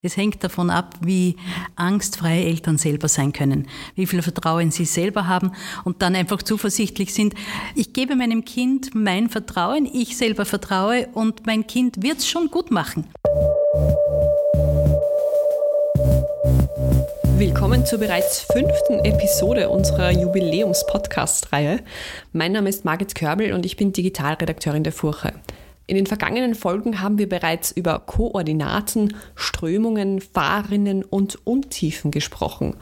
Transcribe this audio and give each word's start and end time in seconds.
Es 0.00 0.16
hängt 0.16 0.44
davon 0.44 0.70
ab, 0.70 0.94
wie 1.00 1.34
angstfreie 1.74 2.44
Eltern 2.44 2.78
selber 2.78 3.08
sein 3.08 3.32
können, 3.32 3.66
wie 3.96 4.06
viel 4.06 4.22
Vertrauen 4.22 4.70
sie 4.70 4.84
selber 4.84 5.26
haben 5.26 5.50
und 5.84 6.02
dann 6.02 6.14
einfach 6.14 6.40
zuversichtlich 6.40 7.12
sind. 7.12 7.34
Ich 7.74 7.94
gebe 7.94 8.14
meinem 8.14 8.44
Kind 8.44 8.94
mein 8.94 9.28
Vertrauen, 9.28 9.90
ich 9.92 10.16
selber 10.16 10.44
vertraue 10.44 11.08
und 11.14 11.46
mein 11.46 11.66
Kind 11.66 12.00
wird 12.00 12.18
es 12.18 12.28
schon 12.28 12.46
gut 12.46 12.70
machen. 12.70 13.08
Willkommen 17.36 17.84
zur 17.84 17.98
bereits 17.98 18.42
fünften 18.52 19.04
Episode 19.04 19.68
unserer 19.68 20.12
Jubiläums-Podcast-Reihe. 20.12 21.80
Mein 22.32 22.52
Name 22.52 22.68
ist 22.68 22.84
Margit 22.84 23.16
Körbel 23.16 23.52
und 23.52 23.66
ich 23.66 23.76
bin 23.76 23.92
Digitalredakteurin 23.92 24.84
der 24.84 24.92
Furche. 24.92 25.32
In 25.88 25.96
den 25.96 26.06
vergangenen 26.06 26.54
Folgen 26.54 27.00
haben 27.00 27.16
wir 27.16 27.30
bereits 27.30 27.72
über 27.72 27.98
Koordinaten, 28.00 29.16
Strömungen, 29.34 30.20
Fahrrinnen 30.20 31.02
und 31.02 31.46
Untiefen 31.46 32.10
gesprochen. 32.10 32.76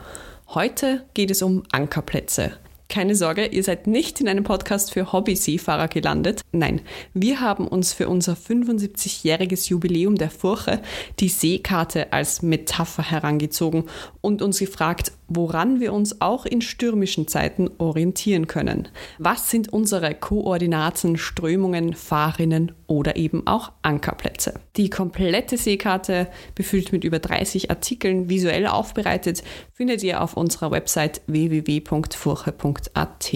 Heute 0.48 1.04
geht 1.14 1.30
es 1.30 1.40
um 1.40 1.62
Ankerplätze. 1.70 2.58
Keine 2.88 3.14
Sorge, 3.14 3.46
ihr 3.46 3.62
seid 3.62 3.86
nicht 3.86 4.20
in 4.20 4.28
einem 4.28 4.42
Podcast 4.42 4.92
für 4.92 5.12
Hobby-Seefahrer 5.12 5.86
gelandet. 5.86 6.40
Nein, 6.50 6.80
wir 7.14 7.40
haben 7.40 7.68
uns 7.68 7.92
für 7.92 8.08
unser 8.08 8.34
75-jähriges 8.34 9.68
Jubiläum 9.68 10.16
der 10.16 10.30
Furche 10.30 10.80
die 11.20 11.28
Seekarte 11.28 12.12
als 12.12 12.42
Metapher 12.42 13.08
herangezogen 13.08 13.84
und 14.20 14.42
uns 14.42 14.58
gefragt, 14.58 15.12
woran 15.28 15.80
wir 15.80 15.92
uns 15.92 16.20
auch 16.20 16.46
in 16.46 16.60
stürmischen 16.60 17.26
Zeiten 17.28 17.70
orientieren 17.78 18.46
können. 18.46 18.88
Was 19.18 19.50
sind 19.50 19.72
unsere 19.72 20.14
Koordinaten, 20.14 21.16
Strömungen, 21.16 21.94
Fahrrinnen 21.94 22.70
oder 22.86 23.16
eben 23.16 23.44
auch 23.46 23.72
Ankerplätze? 23.82 24.60
Die 24.76 24.90
komplette 24.90 25.56
Seekarte, 25.56 26.28
befüllt 26.54 26.92
mit 26.92 27.04
über 27.04 27.18
30 27.18 27.70
Artikeln, 27.70 28.28
visuell 28.28 28.66
aufbereitet, 28.66 29.42
findet 29.72 30.02
ihr 30.02 30.22
auf 30.22 30.36
unserer 30.36 30.70
Website 30.70 31.22
www.furche.at. 31.26 33.32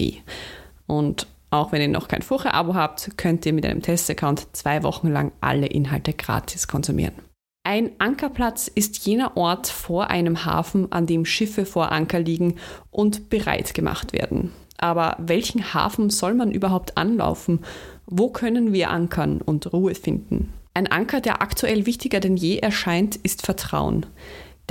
Und 0.87 1.27
auch 1.49 1.73
wenn 1.73 1.81
ihr 1.81 1.89
noch 1.89 2.07
kein 2.07 2.21
Furche-Abo 2.21 2.75
habt, 2.75 3.17
könnt 3.17 3.45
ihr 3.45 3.53
mit 3.53 3.65
einem 3.65 3.81
Testaccount 3.81 4.55
zwei 4.55 4.83
Wochen 4.83 5.09
lang 5.09 5.31
alle 5.41 5.67
Inhalte 5.67 6.13
gratis 6.13 6.67
konsumieren. 6.67 7.30
Ein 7.63 7.91
Ankerplatz 7.99 8.67
ist 8.73 9.05
jener 9.05 9.37
Ort 9.37 9.67
vor 9.67 10.09
einem 10.09 10.45
Hafen, 10.45 10.91
an 10.91 11.05
dem 11.05 11.25
Schiffe 11.25 11.67
vor 11.67 11.91
Anker 11.91 12.19
liegen 12.19 12.55
und 12.89 13.29
bereit 13.29 13.75
gemacht 13.75 14.13
werden. 14.13 14.51
Aber 14.77 15.15
welchen 15.19 15.75
Hafen 15.75 16.09
soll 16.09 16.33
man 16.33 16.49
überhaupt 16.49 16.97
anlaufen? 16.97 17.59
Wo 18.07 18.29
können 18.29 18.73
wir 18.73 18.89
ankern 18.89 19.41
und 19.41 19.71
Ruhe 19.73 19.93
finden? 19.93 20.51
Ein 20.73 20.87
Anker, 20.87 21.21
der 21.21 21.43
aktuell 21.43 21.85
wichtiger 21.85 22.19
denn 22.19 22.35
je 22.35 22.57
erscheint, 22.57 23.17
ist 23.17 23.45
Vertrauen. 23.45 24.07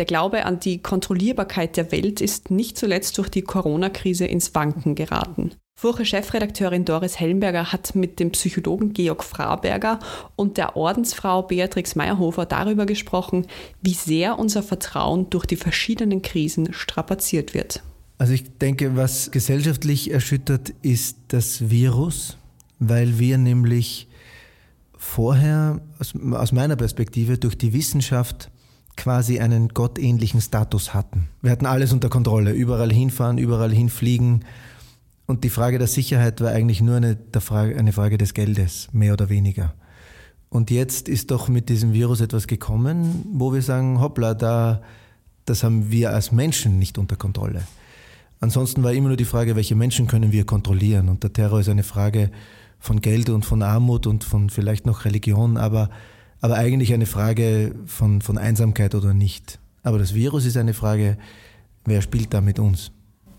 Der 0.01 0.06
Glaube 0.06 0.47
an 0.47 0.59
die 0.59 0.79
Kontrollierbarkeit 0.79 1.77
der 1.77 1.93
Welt 1.93 2.23
ist 2.23 2.51
nicht 2.51 2.79
zuletzt 2.79 3.19
durch 3.19 3.29
die 3.29 3.43
Corona-Krise 3.43 4.25
ins 4.25 4.55
Wanken 4.55 4.95
geraten. 4.95 5.51
Furche-Chefredakteurin 5.79 6.87
Doris 6.87 7.20
Hellenberger 7.20 7.70
hat 7.70 7.95
mit 7.95 8.19
dem 8.19 8.31
Psychologen 8.31 8.95
Georg 8.95 9.23
Fraberger 9.23 9.98
und 10.37 10.56
der 10.56 10.75
Ordensfrau 10.75 11.43
Beatrix 11.43 11.97
Meyerhofer 11.97 12.47
darüber 12.47 12.87
gesprochen, 12.87 13.47
wie 13.83 13.93
sehr 13.93 14.39
unser 14.39 14.62
Vertrauen 14.62 15.28
durch 15.28 15.45
die 15.45 15.56
verschiedenen 15.56 16.23
Krisen 16.23 16.73
strapaziert 16.73 17.53
wird. 17.53 17.83
Also 18.17 18.33
ich 18.33 18.56
denke, 18.56 18.97
was 18.97 19.31
gesellschaftlich 19.31 20.11
erschüttert, 20.11 20.73
ist 20.81 21.19
das 21.28 21.69
Virus, 21.69 22.39
weil 22.78 23.19
wir 23.19 23.37
nämlich 23.37 24.09
vorher 24.97 25.83
aus 25.98 26.53
meiner 26.53 26.77
Perspektive 26.77 27.37
durch 27.37 27.59
die 27.59 27.75
Wissenschaft 27.75 28.51
quasi 29.01 29.41
einen 29.41 29.69
gottähnlichen 29.70 30.43
Status 30.43 30.93
hatten. 30.93 31.29
Wir 31.41 31.51
hatten 31.51 31.67
alles 31.67 31.93
unter 31.93 32.11
Kontrolle, 32.11 32.53
überall 32.53 32.93
hinfahren, 32.93 33.39
überall 33.39 33.73
hinfliegen, 33.73 34.45
und 35.31 35.45
die 35.45 35.51
Frage 35.51 35.79
der 35.79 35.87
Sicherheit 35.87 36.41
war 36.41 36.51
eigentlich 36.51 36.83
nur 36.83 36.97
eine, 36.97 37.16
Frage, 37.39 37.78
eine 37.78 37.93
Frage 37.93 38.19
des 38.19 38.34
Geldes, 38.34 38.89
mehr 38.91 39.12
oder 39.12 39.28
weniger. 39.28 39.75
Und 40.49 40.72
jetzt 40.72 41.09
ist 41.09 41.31
doch 41.31 41.47
mit 41.47 41.69
diesem 41.69 41.93
Virus 41.93 42.21
etwas 42.21 42.49
gekommen, 42.49 43.25
wo 43.33 43.53
wir 43.53 43.62
sagen, 43.62 44.00
hoppla, 44.00 44.34
da, 44.34 44.83
das 45.44 45.62
haben 45.62 45.93
wir 45.93 46.10
als 46.10 46.33
Menschen 46.33 46.81
nicht 46.81 46.99
unter 46.99 47.15
Kontrolle. 47.15 47.62
Ansonsten 48.41 48.83
war 48.83 48.93
immer 48.93 49.06
nur 49.06 49.16
die 49.16 49.25
Frage, 49.25 49.55
welche 49.55 49.77
Menschen 49.77 50.09
können 50.09 50.33
wir 50.33 50.44
kontrollieren? 50.44 51.09
Und 51.09 51.22
der 51.22 51.33
Terror 51.33 51.60
ist 51.60 51.69
eine 51.69 51.84
Frage 51.84 52.33
von 52.81 53.00
Geld 53.00 53.31
und 53.31 53.44
von 53.44 53.62
Armut 53.62 54.09
und 54.09 54.25
von 54.25 54.50
vielleicht 54.50 54.84
noch 54.84 55.05
Religion, 55.05 55.56
aber, 55.56 55.91
aber 56.41 56.56
eigentlich 56.56 56.93
eine 56.93 57.06
Frage 57.06 57.75
von, 57.87 58.23
von 58.23 58.39
Einsamkeit 58.39 58.95
oder 58.95 59.15
nicht. 59.15 59.59
Aber 59.83 59.99
das 59.99 60.15
Virus 60.15 60.45
ist 60.45 60.56
eine 60.56 60.75
Frage, 60.75 61.17
wer 61.84 62.03
spielt 62.03 62.33
da 62.34 62.41
mit 62.41 62.59
uns? 62.59 62.93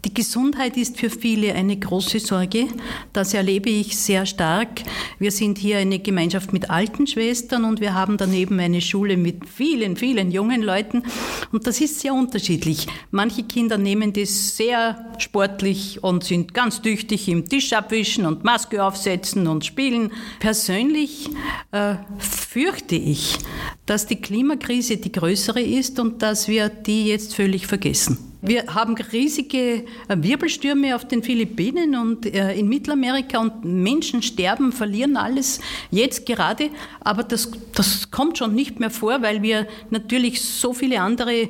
Die 0.03 0.13
Gesundheit 0.13 0.77
ist 0.77 0.97
für 0.97 1.11
viele 1.11 1.53
eine 1.53 1.77
große 1.77 2.19
Sorge. 2.19 2.67
Das 3.13 3.35
erlebe 3.35 3.69
ich 3.69 3.95
sehr 3.95 4.25
stark. 4.25 4.81
Wir 5.19 5.29
sind 5.29 5.59
hier 5.59 5.77
eine 5.77 5.99
Gemeinschaft 5.99 6.53
mit 6.53 6.71
alten 6.71 7.05
Schwestern 7.05 7.65
und 7.65 7.81
wir 7.81 7.93
haben 7.93 8.17
daneben 8.17 8.59
eine 8.59 8.81
Schule 8.81 9.15
mit 9.15 9.47
vielen, 9.47 9.95
vielen 9.95 10.31
jungen 10.31 10.63
Leuten. 10.63 11.03
Und 11.51 11.67
das 11.67 11.81
ist 11.81 11.99
sehr 11.99 12.15
unterschiedlich. 12.15 12.87
Manche 13.11 13.43
Kinder 13.43 13.77
nehmen 13.77 14.11
das 14.11 14.57
sehr 14.57 15.13
sportlich 15.19 16.03
und 16.03 16.23
sind 16.23 16.55
ganz 16.55 16.81
tüchtig 16.81 17.27
im 17.27 17.47
Tisch 17.47 17.71
abwischen 17.73 18.25
und 18.25 18.43
Maske 18.43 18.83
aufsetzen 18.83 19.45
und 19.45 19.65
spielen. 19.65 20.11
Persönlich 20.39 21.29
äh, 21.71 21.95
fürchte 22.17 22.95
ich, 22.95 23.37
dass 23.85 24.07
die 24.07 24.15
Klimakrise 24.15 24.97
die 24.97 25.11
größere 25.11 25.61
ist 25.61 25.99
und 25.99 26.23
dass 26.23 26.47
wir 26.47 26.69
die 26.69 27.05
jetzt 27.05 27.35
völlig 27.35 27.67
vergessen. 27.67 28.30
Wir 28.41 28.65
haben 28.67 28.95
riesige 28.95 29.57
äh, 29.57 29.83
Wirbelstürme 30.17 30.95
auf 30.95 31.07
den 31.07 31.21
Philippinen 31.21 31.95
und 31.95 32.25
äh, 32.25 32.53
in 32.53 32.67
Mittelamerika 32.67 33.37
und 33.39 33.63
Menschen 33.63 34.23
sterben, 34.23 34.71
verlieren 34.71 35.15
alles 35.15 35.59
jetzt 35.91 36.25
gerade. 36.25 36.69
Aber 37.01 37.23
das, 37.23 37.51
das 37.75 38.09
kommt 38.09 38.39
schon 38.39 38.55
nicht 38.55 38.79
mehr 38.79 38.89
vor, 38.89 39.21
weil 39.21 39.43
wir 39.43 39.67
natürlich 39.91 40.41
so 40.41 40.73
viele 40.73 41.01
andere 41.01 41.49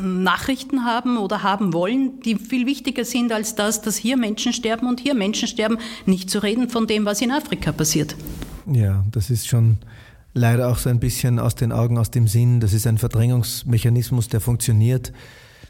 Nachrichten 0.00 0.84
haben 0.84 1.18
oder 1.18 1.42
haben 1.42 1.72
wollen, 1.72 2.20
die 2.20 2.36
viel 2.36 2.66
wichtiger 2.66 3.04
sind 3.04 3.32
als 3.32 3.56
das, 3.56 3.82
dass 3.82 3.96
hier 3.96 4.16
Menschen 4.16 4.52
sterben 4.52 4.86
und 4.86 5.00
hier 5.00 5.14
Menschen 5.14 5.48
sterben. 5.48 5.78
Nicht 6.06 6.30
zu 6.30 6.42
reden 6.42 6.70
von 6.70 6.86
dem, 6.86 7.04
was 7.04 7.20
in 7.22 7.32
Afrika 7.32 7.72
passiert. 7.72 8.14
Ja, 8.70 9.04
das 9.10 9.30
ist 9.30 9.48
schon 9.48 9.78
leider 10.32 10.68
auch 10.68 10.78
so 10.78 10.90
ein 10.90 11.00
bisschen 11.00 11.40
aus 11.40 11.56
den 11.56 11.72
Augen, 11.72 11.98
aus 11.98 12.10
dem 12.10 12.28
Sinn. 12.28 12.60
Das 12.60 12.72
ist 12.72 12.86
ein 12.86 12.98
Verdrängungsmechanismus, 12.98 14.28
der 14.28 14.40
funktioniert. 14.40 15.12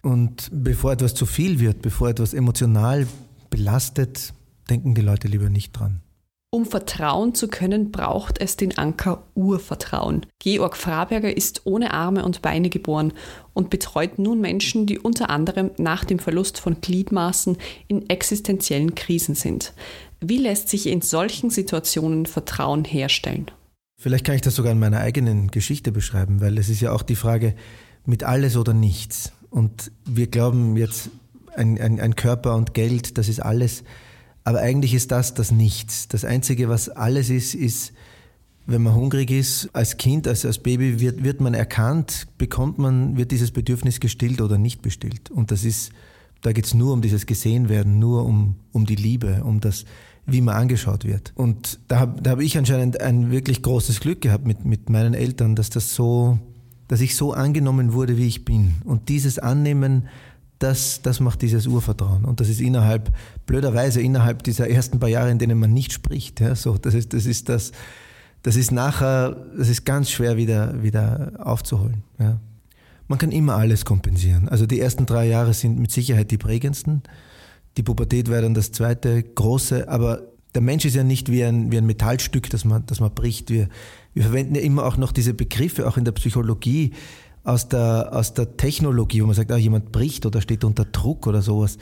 Und 0.05 0.51
bevor 0.53 0.93
etwas 0.93 1.15
zu 1.15 1.25
viel 1.25 1.61
wird, 1.61 1.81
bevor 1.81 2.11
etwas 2.11 2.35
emotional 2.35 3.07
belastet, 3.49 4.35
denken 4.69 4.95
die 4.95 5.01
Leute 5.01 5.29
lieber 5.29 5.49
nicht 5.49 5.73
dran. 5.73 6.03
Um 6.51 6.67
vertrauen 6.67 7.35
zu 7.35 7.49
können, 7.49 7.91
braucht 7.91 8.39
es 8.39 8.57
den 8.57 8.77
Anker 8.77 9.25
Urvertrauen. 9.35 10.27
Georg 10.39 10.77
Fraberger 10.77 11.35
ist 11.35 11.63
ohne 11.65 11.93
Arme 11.95 12.23
und 12.25 12.43
Beine 12.43 12.69
geboren 12.69 13.15
und 13.55 13.71
betreut 13.71 14.19
nun 14.19 14.43
Menschen, 14.43 14.87
die 14.87 14.99
unter 14.99 15.31
anderem 15.31 15.71
nach 15.79 16.05
dem 16.05 16.19
Verlust 16.19 16.61
von 16.61 16.81
Gliedmaßen 16.83 17.57
in 17.89 18.09
existenziellen 18.09 18.95
Krisen 18.95 19.35
sind. 19.35 19.73
Wie 20.21 20.39
lässt 20.39 20.69
sich 20.69 20.87
in 20.87 21.01
solchen 21.01 21.49
Situationen 21.49 22.27
Vertrauen 22.27 22.85
herstellen? 22.85 23.51
Vielleicht 23.99 24.27
kann 24.27 24.37
ich 24.37 24.43
das 24.43 24.55
sogar 24.55 24.73
in 24.73 24.79
meiner 24.79 25.01
eigenen 25.01 25.51
Geschichte 25.51 25.93
beschreiben, 25.93 26.43
weil 26.43 26.59
es 26.59 26.69
ist 26.69 26.83
ja 26.83 26.93
auch 26.93 27.03
die 27.03 27.17
Frage 27.17 27.55
mit 28.05 28.23
alles 28.23 28.57
oder 28.57 28.75
nichts. 28.75 29.33
Und 29.55 29.93
wir 30.05 30.27
glauben 30.27 30.77
jetzt, 30.77 31.11
ein, 31.55 31.81
ein, 31.81 32.01
ein 32.01 32.17
Körper 32.17 32.57
und 32.57 32.75
Geld, 32.75 33.19
das 33.19 33.29
ist 33.29 33.39
alles. 33.39 33.85
Aber 34.43 34.59
eigentlich 34.59 34.95
ist 34.95 35.13
das 35.13 35.33
das 35.33 35.53
Nichts. 35.53 36.09
Das 36.09 36.25
Einzige, 36.25 36.69
was 36.69 36.89
alles 36.89 37.31
ist, 37.31 37.55
ist, 37.55 37.93
wenn 38.67 38.83
man 38.83 38.97
hungrig 38.97 39.31
ist, 39.31 39.71
als 39.73 39.97
Kind, 39.97 40.27
als, 40.27 40.45
als 40.45 40.59
Baby, 40.59 40.99
wird, 40.99 41.23
wird 41.23 41.41
man 41.41 41.55
erkannt, 41.55 42.27
bekommt 42.37 42.79
man, 42.79 43.17
wird 43.17 43.31
dieses 43.31 43.53
Bedürfnis 43.53 44.01
gestillt 44.01 44.41
oder 44.41 44.59
nicht 44.59 44.83
bestillt. 44.83 45.31
Und 45.31 45.53
das 45.53 45.63
ist, 45.63 45.93
da 46.43 46.51
geht 46.51 46.67
es 46.67 46.75
nur 46.75 46.93
um 46.93 47.01
dieses 47.01 47.25
Gesehenwerden, 47.25 48.01
nur 48.01 48.27
um, 48.27 48.57
um 48.73 48.87
die 48.87 48.97
Liebe, 48.97 49.45
um 49.45 49.61
das, 49.61 49.85
wie 50.27 50.41
man 50.41 50.57
angeschaut 50.57 51.05
wird. 51.05 51.33
Und 51.37 51.79
da 51.87 52.01
habe 52.01 52.21
da 52.21 52.33
hab 52.33 52.41
ich 52.41 52.59
anscheinend 52.59 53.01
ein 53.01 53.31
wirklich 53.31 53.63
großes 53.63 54.01
Glück 54.01 54.21
gehabt 54.21 54.49
mit, 54.49 54.65
mit 54.65 54.91
meinen 54.91 55.15
Eltern, 55.15 55.55
dass 55.55 55.71
das 55.71 55.95
so, 55.95 56.41
dass 56.89 57.01
ich 57.01 57.17
so 57.17 57.33
angenommen 57.33 57.93
wurde, 57.93 58.17
wie 58.17 58.27
ich 58.27 58.45
bin. 58.45 58.77
Und 58.85 59.09
dieses 59.09 59.39
Annehmen, 59.39 60.09
das, 60.59 61.03
das 61.03 61.21
macht 61.21 61.43
dieses 61.43 61.67
Urvertrauen. 61.67 62.25
Und 62.25 62.41
das 62.41 62.49
ist 62.49 62.61
innerhalb, 62.61 63.13
blöderweise 63.47 64.01
innerhalb 64.01 64.43
dieser 64.43 64.69
ersten 64.69 64.99
paar 64.99 65.09
Jahre, 65.09 65.31
in 65.31 65.39
denen 65.39 65.59
man 65.59 65.73
nicht 65.73 65.93
spricht. 65.93 66.41
Ja, 66.41 66.55
so, 66.55 66.79
das 66.79 66.95
ist, 66.95 67.13
das 67.13 67.27
ist 67.27 67.49
das, 67.49 67.73
das 68.43 68.57
ist 68.57 68.73
nachher, 68.73 69.37
das 69.57 69.69
ist 69.69 69.85
ganz 69.85 70.11
schwer 70.11 70.37
wieder, 70.37 70.83
wieder 70.83 71.33
aufzuholen. 71.39 72.03
Ja. 72.19 72.39
Man 73.09 73.19
kann 73.19 73.33
immer 73.33 73.57
alles 73.57 73.85
kompensieren. 73.85 74.49
Also 74.49 74.67
die 74.67 74.81
ersten 74.81 75.07
drei 75.07 75.27
Jahre 75.27 75.53
sind 75.53 75.79
mit 75.79 75.91
Sicherheit 75.91 76.31
die 76.31 76.39
prägendsten. 76.39 77.03
Die 77.77 77.83
Pubertät 77.83 78.29
wäre 78.29 78.43
dann 78.43 78.55
das 78.55 78.73
zweite 78.73 79.23
große, 79.23 79.89
aber 79.89 80.23
der 80.55 80.63
Mensch 80.63 80.85
ist 80.85 80.95
ja 80.95 81.05
nicht 81.05 81.31
wie 81.31 81.45
ein, 81.45 81.73
wie 81.73 81.79
ein 81.79 81.87
Metallstück, 81.87 82.49
das 82.51 82.65
man, 82.65 82.85
das 82.87 83.01
man 83.01 83.13
bricht. 83.13 83.51
Wir, 83.51 83.69
wir 84.13 84.23
verwenden 84.23 84.55
ja 84.55 84.61
immer 84.61 84.85
auch 84.85 84.97
noch 84.97 85.13
diese 85.13 85.35
Begriffe, 85.35 85.87
auch 85.89 85.97
in 85.97 86.05
der 86.05 86.13
Psychologie. 86.13 86.93
aus 87.45 87.69
der, 87.69 88.09
aus 88.13 88.35
der 88.35 88.57
Technologie, 88.57 89.23
wo 89.23 89.27
man 89.27 89.35
sagt, 89.35 89.53
ah, 89.53 89.57
jemand 89.57 89.93
bricht 89.93 90.25
oder 90.27 90.41
steht 90.41 90.65
unter 90.65 90.85
Druck 90.85 91.27
oder 91.27 91.43
sowas. 91.43 91.79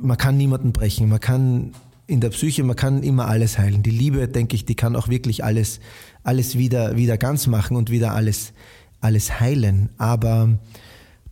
Man 0.00 0.16
kann 0.16 0.36
niemanden 0.36 0.72
brechen. 0.72 1.08
Man 1.08 1.20
kann 1.20 1.72
in 2.06 2.20
der 2.20 2.30
Psyche, 2.30 2.62
man 2.62 2.76
kann 2.76 3.02
immer 3.02 3.26
alles 3.26 3.58
heilen. 3.58 3.82
Die 3.82 3.90
Liebe, 3.90 4.28
denke 4.28 4.54
ich, 4.54 4.64
die 4.64 4.76
kann 4.76 4.94
auch 4.94 5.08
wirklich 5.08 5.42
alles, 5.42 5.80
alles 6.22 6.56
wieder, 6.56 6.96
wieder 6.96 7.18
ganz 7.18 7.48
machen 7.48 7.76
und 7.76 7.90
wieder 7.90 8.12
alles, 8.12 8.52
alles 9.00 9.40
heilen. 9.40 9.90
Aber 9.98 10.58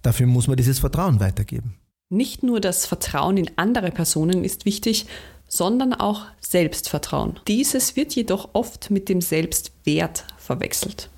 dafür 0.02 0.26
muss 0.26 0.48
man 0.48 0.56
dieses 0.56 0.80
Vertrauen 0.80 1.20
weitergeben. 1.20 1.74
Nicht 2.10 2.42
nur 2.42 2.60
das 2.60 2.86
Vertrauen 2.86 3.36
in 3.36 3.50
andere 3.56 3.90
Personen 3.90 4.44
ist 4.44 4.66
wichtig, 4.66 5.06
sondern 5.48 5.94
auch 5.94 6.22
Selbstvertrauen. 6.40 7.40
Dieses 7.48 7.96
wird 7.96 8.14
jedoch 8.14 8.50
oft 8.54 8.90
mit 8.90 9.08
dem 9.08 9.20
Selbstwert 9.20 10.24
verwechselt. 10.38 11.10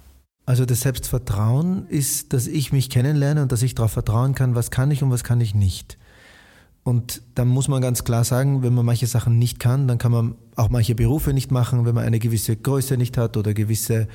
Also 0.44 0.64
das 0.64 0.82
Selbstvertrauen 0.82 1.88
ist, 1.88 2.32
dass 2.32 2.46
ich 2.46 2.72
mich 2.72 2.88
kennenlerne 2.88 3.42
und 3.42 3.50
dass 3.50 3.62
ich 3.62 3.74
darauf 3.74 3.92
vertrauen 3.92 4.34
kann, 4.34 4.54
was 4.54 4.70
kann 4.70 4.90
ich 4.92 5.02
und 5.02 5.10
was 5.10 5.24
kann 5.24 5.40
ich 5.40 5.54
nicht. 5.54 5.98
Und 6.84 7.22
dann 7.34 7.48
muss 7.48 7.66
man 7.66 7.82
ganz 7.82 8.04
klar 8.04 8.22
sagen, 8.22 8.62
wenn 8.62 8.72
man 8.72 8.86
manche 8.86 9.08
Sachen 9.08 9.40
nicht 9.40 9.58
kann, 9.58 9.88
dann 9.88 9.98
kann 9.98 10.12
man 10.12 10.36
auch 10.54 10.70
manche 10.70 10.94
Berufe 10.94 11.32
nicht 11.32 11.50
machen, 11.50 11.84
wenn 11.84 11.96
man 11.96 12.04
eine 12.04 12.20
gewisse 12.20 12.56
Größe 12.56 12.96
nicht 12.96 13.18
hat 13.18 13.36
oder 13.36 13.54
gewisse, 13.54 14.06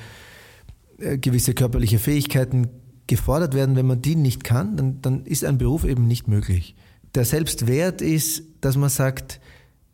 äh, 0.96 1.18
gewisse 1.18 1.52
körperliche 1.52 1.98
Fähigkeiten 1.98 2.68
gefordert 3.06 3.52
werden. 3.52 3.76
Wenn 3.76 3.86
man 3.86 4.00
die 4.00 4.16
nicht 4.16 4.42
kann, 4.42 4.78
dann, 4.78 5.02
dann 5.02 5.26
ist 5.26 5.44
ein 5.44 5.58
Beruf 5.58 5.84
eben 5.84 6.06
nicht 6.06 6.28
möglich. 6.28 6.74
Der 7.14 7.26
Selbstwert 7.26 8.00
ist, 8.00 8.44
dass 8.62 8.78
man 8.78 8.88
sagt, 8.88 9.38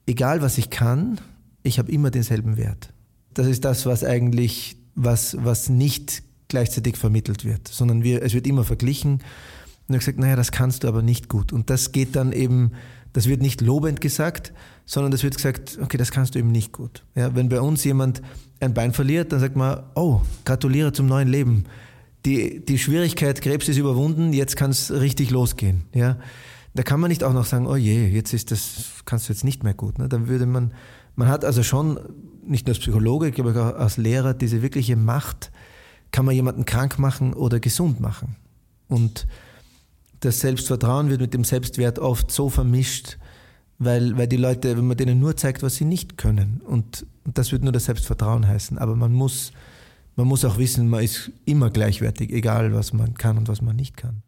egal 0.08 0.42
was 0.42 0.58
ich 0.58 0.70
kann, 0.70 1.20
ich 1.62 1.78
habe 1.78 1.92
immer 1.92 2.10
denselben 2.10 2.56
Wert. 2.56 2.92
Das 3.34 3.46
ist 3.46 3.64
das, 3.64 3.86
was 3.86 4.02
eigentlich, 4.02 4.76
was, 4.94 5.36
was 5.38 5.68
nicht 5.68 6.22
gleichzeitig 6.48 6.96
vermittelt 6.96 7.44
wird, 7.44 7.68
sondern 7.68 8.02
wir, 8.02 8.22
es 8.22 8.34
wird 8.34 8.46
immer 8.46 8.64
verglichen. 8.64 9.20
Und 9.86 9.94
er 9.94 9.98
gesagt, 9.98 10.18
naja, 10.18 10.34
das 10.34 10.50
kannst 10.50 10.82
du 10.82 10.88
aber 10.88 11.02
nicht 11.02 11.28
gut. 11.28 11.52
Und 11.52 11.70
das 11.70 11.92
geht 11.92 12.16
dann 12.16 12.32
eben, 12.32 12.72
das 13.12 13.28
wird 13.28 13.42
nicht 13.42 13.60
lobend 13.60 14.00
gesagt, 14.00 14.52
sondern 14.86 15.12
das 15.12 15.22
wird 15.22 15.36
gesagt, 15.36 15.78
okay, 15.80 15.98
das 15.98 16.10
kannst 16.10 16.34
du 16.34 16.38
eben 16.38 16.50
nicht 16.50 16.72
gut. 16.72 17.04
Ja, 17.14 17.34
wenn 17.34 17.48
bei 17.48 17.60
uns 17.60 17.84
jemand 17.84 18.22
ein 18.60 18.74
Bein 18.74 18.92
verliert, 18.92 19.32
dann 19.32 19.40
sagt 19.40 19.56
man, 19.56 19.82
oh, 19.94 20.22
gratuliere 20.44 20.92
zum 20.92 21.06
neuen 21.06 21.28
Leben. 21.28 21.64
Die, 22.24 22.64
die 22.64 22.78
Schwierigkeit, 22.78 23.40
Krebs 23.40 23.68
ist 23.68 23.76
überwunden, 23.76 24.32
jetzt 24.32 24.56
kann 24.56 24.70
es 24.70 24.90
richtig 24.90 25.30
losgehen. 25.30 25.82
Ja, 25.94 26.16
da 26.78 26.84
kann 26.84 27.00
man 27.00 27.08
nicht 27.08 27.24
auch 27.24 27.32
noch 27.32 27.44
sagen, 27.44 27.66
oh 27.66 27.74
je, 27.74 28.06
jetzt 28.06 28.32
ist 28.32 28.52
das, 28.52 29.02
kannst 29.04 29.28
du 29.28 29.32
jetzt 29.32 29.42
nicht 29.42 29.64
mehr 29.64 29.74
gut. 29.74 29.98
Ne? 29.98 30.08
Dann 30.08 30.28
würde 30.28 30.46
man, 30.46 30.72
man 31.16 31.26
hat 31.26 31.44
also 31.44 31.64
schon, 31.64 31.98
nicht 32.46 32.68
nur 32.68 32.76
als 32.76 32.78
Psychologe, 32.78 33.26
ich 33.26 33.40
auch 33.40 33.74
als 33.74 33.96
Lehrer, 33.96 34.32
diese 34.32 34.62
wirkliche 34.62 34.94
Macht, 34.94 35.50
kann 36.12 36.24
man 36.24 36.36
jemanden 36.36 36.66
krank 36.66 37.00
machen 37.00 37.34
oder 37.34 37.58
gesund 37.58 37.98
machen. 37.98 38.36
Und 38.86 39.26
das 40.20 40.38
Selbstvertrauen 40.38 41.10
wird 41.10 41.20
mit 41.20 41.34
dem 41.34 41.42
Selbstwert 41.42 41.98
oft 41.98 42.30
so 42.30 42.48
vermischt, 42.48 43.18
weil, 43.80 44.16
weil 44.16 44.28
die 44.28 44.36
Leute, 44.36 44.76
wenn 44.76 44.86
man 44.86 44.96
denen 44.96 45.18
nur 45.18 45.36
zeigt, 45.36 45.64
was 45.64 45.74
sie 45.74 45.84
nicht 45.84 46.16
können, 46.16 46.60
und, 46.64 47.04
und 47.24 47.38
das 47.38 47.50
wird 47.50 47.64
nur 47.64 47.72
das 47.72 47.86
Selbstvertrauen 47.86 48.46
heißen, 48.46 48.78
aber 48.78 48.94
man 48.94 49.12
muss, 49.12 49.50
man 50.14 50.28
muss 50.28 50.44
auch 50.44 50.58
wissen, 50.58 50.88
man 50.88 51.02
ist 51.02 51.32
immer 51.44 51.70
gleichwertig, 51.70 52.30
egal 52.30 52.72
was 52.72 52.92
man 52.92 53.14
kann 53.14 53.36
und 53.36 53.48
was 53.48 53.62
man 53.62 53.74
nicht 53.74 53.96
kann. 53.96 54.22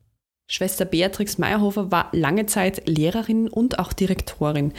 Schwester 0.50 0.84
Beatrix 0.84 1.38
Meyerhofer 1.38 1.92
war 1.92 2.08
lange 2.10 2.44
Zeit 2.46 2.88
Lehrerin 2.88 3.46
und 3.46 3.78
auch 3.78 3.92
Direktorin. 3.92 4.72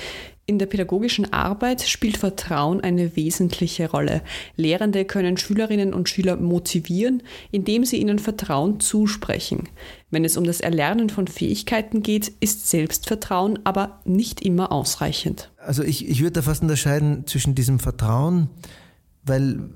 In 0.45 0.59
der 0.59 0.65
pädagogischen 0.65 1.31
Arbeit 1.31 1.81
spielt 1.83 2.17
Vertrauen 2.17 2.81
eine 2.81 3.15
wesentliche 3.15 3.89
Rolle. 3.89 4.21
Lehrende 4.57 5.05
können 5.05 5.37
Schülerinnen 5.37 5.93
und 5.93 6.09
Schüler 6.09 6.35
motivieren, 6.35 7.23
indem 7.51 7.85
sie 7.85 8.01
ihnen 8.01 8.19
Vertrauen 8.19 8.81
zusprechen. 8.81 9.69
Wenn 10.09 10.25
es 10.25 10.35
um 10.35 10.43
das 10.43 10.59
Erlernen 10.59 11.09
von 11.09 11.27
Fähigkeiten 11.27 12.03
geht, 12.03 12.33
ist 12.41 12.69
Selbstvertrauen 12.69 13.59
aber 13.63 14.01
nicht 14.03 14.41
immer 14.41 14.73
ausreichend. 14.73 15.51
Also 15.55 15.83
ich, 15.83 16.05
ich 16.05 16.19
würde 16.19 16.33
da 16.33 16.41
fast 16.41 16.63
unterscheiden 16.63 17.25
zwischen 17.27 17.55
diesem 17.55 17.79
Vertrauen, 17.79 18.49
weil 19.23 19.69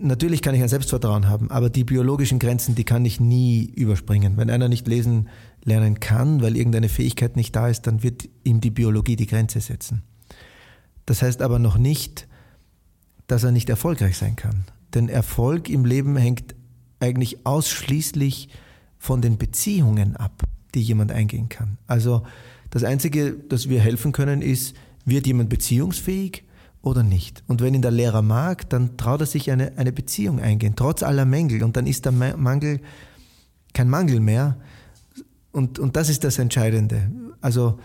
natürlich 0.00 0.42
kann 0.42 0.54
ich 0.54 0.62
ein 0.62 0.68
Selbstvertrauen 0.68 1.28
haben, 1.28 1.50
aber 1.50 1.70
die 1.70 1.84
biologischen 1.84 2.38
Grenzen, 2.38 2.74
die 2.74 2.84
kann 2.84 3.04
ich 3.04 3.20
nie 3.20 3.64
überspringen. 3.64 4.36
Wenn 4.36 4.50
einer 4.50 4.68
nicht 4.68 4.86
lesen 4.88 5.28
lernen 5.64 6.00
kann, 6.00 6.42
weil 6.42 6.56
irgendeine 6.56 6.88
Fähigkeit 6.88 7.36
nicht 7.36 7.54
da 7.54 7.68
ist, 7.68 7.86
dann 7.86 8.02
wird 8.02 8.28
ihm 8.44 8.60
die 8.60 8.70
Biologie 8.70 9.16
die 9.16 9.26
Grenze 9.26 9.60
setzen. 9.60 10.02
Das 11.06 11.22
heißt 11.22 11.42
aber 11.42 11.58
noch 11.58 11.76
nicht, 11.78 12.26
dass 13.26 13.44
er 13.44 13.52
nicht 13.52 13.68
erfolgreich 13.68 14.16
sein 14.16 14.36
kann. 14.36 14.64
Denn 14.94 15.08
Erfolg 15.08 15.68
im 15.68 15.84
Leben 15.84 16.16
hängt 16.16 16.54
eigentlich 16.98 17.46
ausschließlich 17.46 18.48
von 18.98 19.22
den 19.22 19.38
Beziehungen 19.38 20.16
ab, 20.16 20.42
die 20.74 20.82
jemand 20.82 21.12
eingehen 21.12 21.48
kann. 21.48 21.78
Also 21.86 22.22
das 22.70 22.84
Einzige, 22.84 23.32
das 23.32 23.68
wir 23.68 23.80
helfen 23.80 24.12
können, 24.12 24.42
ist, 24.42 24.74
wird 25.04 25.26
jemand 25.26 25.48
beziehungsfähig 25.48 26.44
oder 26.82 27.02
nicht. 27.02 27.42
Und 27.46 27.60
wenn 27.60 27.74
ihn 27.74 27.82
der 27.82 27.90
Lehrer 27.90 28.22
mag, 28.22 28.68
dann 28.70 28.96
traut 28.96 29.20
er 29.20 29.26
sich 29.26 29.50
eine, 29.50 29.76
eine 29.76 29.92
Beziehung 29.92 30.40
eingehen, 30.40 30.74
trotz 30.76 31.02
aller 31.02 31.24
Mängel. 31.24 31.62
Und 31.62 31.76
dann 31.76 31.86
ist 31.86 32.04
der 32.04 32.12
Mangel 32.12 32.80
kein 33.74 33.88
Mangel 33.88 34.20
mehr. 34.20 34.56
Und, 35.52 35.78
und 35.78 35.96
das 35.96 36.08
ist 36.08 36.24
das 36.24 36.38
Entscheidende. 36.38 37.10
Also 37.40 37.78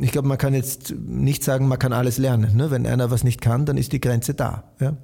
ich 0.00 0.12
glaube, 0.12 0.28
man 0.28 0.38
kann 0.38 0.54
jetzt 0.54 0.94
nicht 0.96 1.44
sagen, 1.44 1.68
man 1.68 1.78
kann 1.78 1.92
alles 1.92 2.18
lernen. 2.18 2.56
Ne? 2.56 2.70
Wenn 2.70 2.86
einer 2.86 3.10
was 3.10 3.24
nicht 3.24 3.40
kann, 3.40 3.66
dann 3.66 3.76
ist 3.76 3.92
die 3.92 4.00
Grenze 4.00 4.34
da. 4.34 4.64
Ja? 4.80 4.96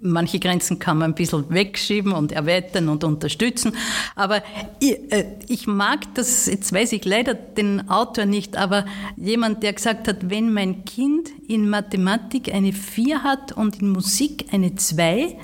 Manche 0.00 0.38
Grenzen 0.38 0.78
kann 0.78 0.98
man 0.98 1.10
ein 1.10 1.14
bisschen 1.14 1.50
wegschieben 1.50 2.12
und 2.12 2.32
erweitern 2.32 2.88
und 2.88 3.04
unterstützen. 3.04 3.72
Aber 4.14 4.42
ich, 4.78 5.12
äh, 5.12 5.36
ich, 5.48 5.66
mag 5.66 6.14
das, 6.14 6.46
jetzt 6.46 6.72
weiß 6.72 6.92
ich 6.92 7.04
leider 7.04 7.34
den 7.34 7.88
Autor 7.88 8.24
nicht, 8.24 8.56
aber 8.56 8.84
jemand, 9.16 9.62
der 9.62 9.72
gesagt 9.72 10.06
hat, 10.08 10.30
wenn 10.30 10.52
mein 10.52 10.84
Kind 10.84 11.28
in 11.48 11.68
Mathematik 11.68 12.54
eine 12.54 12.72
4 12.72 13.22
hat 13.22 13.52
und 13.52 13.82
in 13.82 13.90
Musik 13.90 14.46
eine 14.52 14.76
2, 14.76 15.36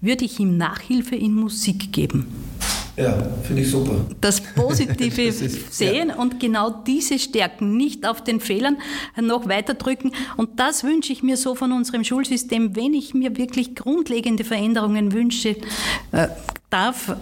würde 0.00 0.24
ich 0.24 0.38
ihm 0.38 0.56
Nachhilfe 0.56 1.16
in 1.16 1.34
Musik 1.34 1.92
geben. 1.92 2.26
Ja, 3.00 3.16
finde 3.44 3.62
ich 3.62 3.70
super. 3.70 4.04
Das 4.20 4.40
Positive 4.54 5.26
das 5.26 5.40
ist, 5.40 5.72
sehen 5.72 6.08
ja. 6.08 6.16
und 6.16 6.38
genau 6.38 6.70
diese 6.70 7.18
Stärken 7.18 7.76
nicht 7.76 8.06
auf 8.06 8.22
den 8.22 8.40
Fehlern 8.40 8.76
noch 9.20 9.48
weiter 9.48 9.74
drücken. 9.74 10.12
Und 10.36 10.60
das 10.60 10.84
wünsche 10.84 11.12
ich 11.12 11.22
mir 11.22 11.36
so 11.36 11.54
von 11.54 11.72
unserem 11.72 12.04
Schulsystem, 12.04 12.76
wenn 12.76 12.94
ich 12.94 13.14
mir 13.14 13.36
wirklich 13.36 13.74
grundlegende 13.74 14.44
Veränderungen 14.44 15.12
wünsche. 15.12 15.56
Äh, 16.12 16.28
darf, 16.70 17.16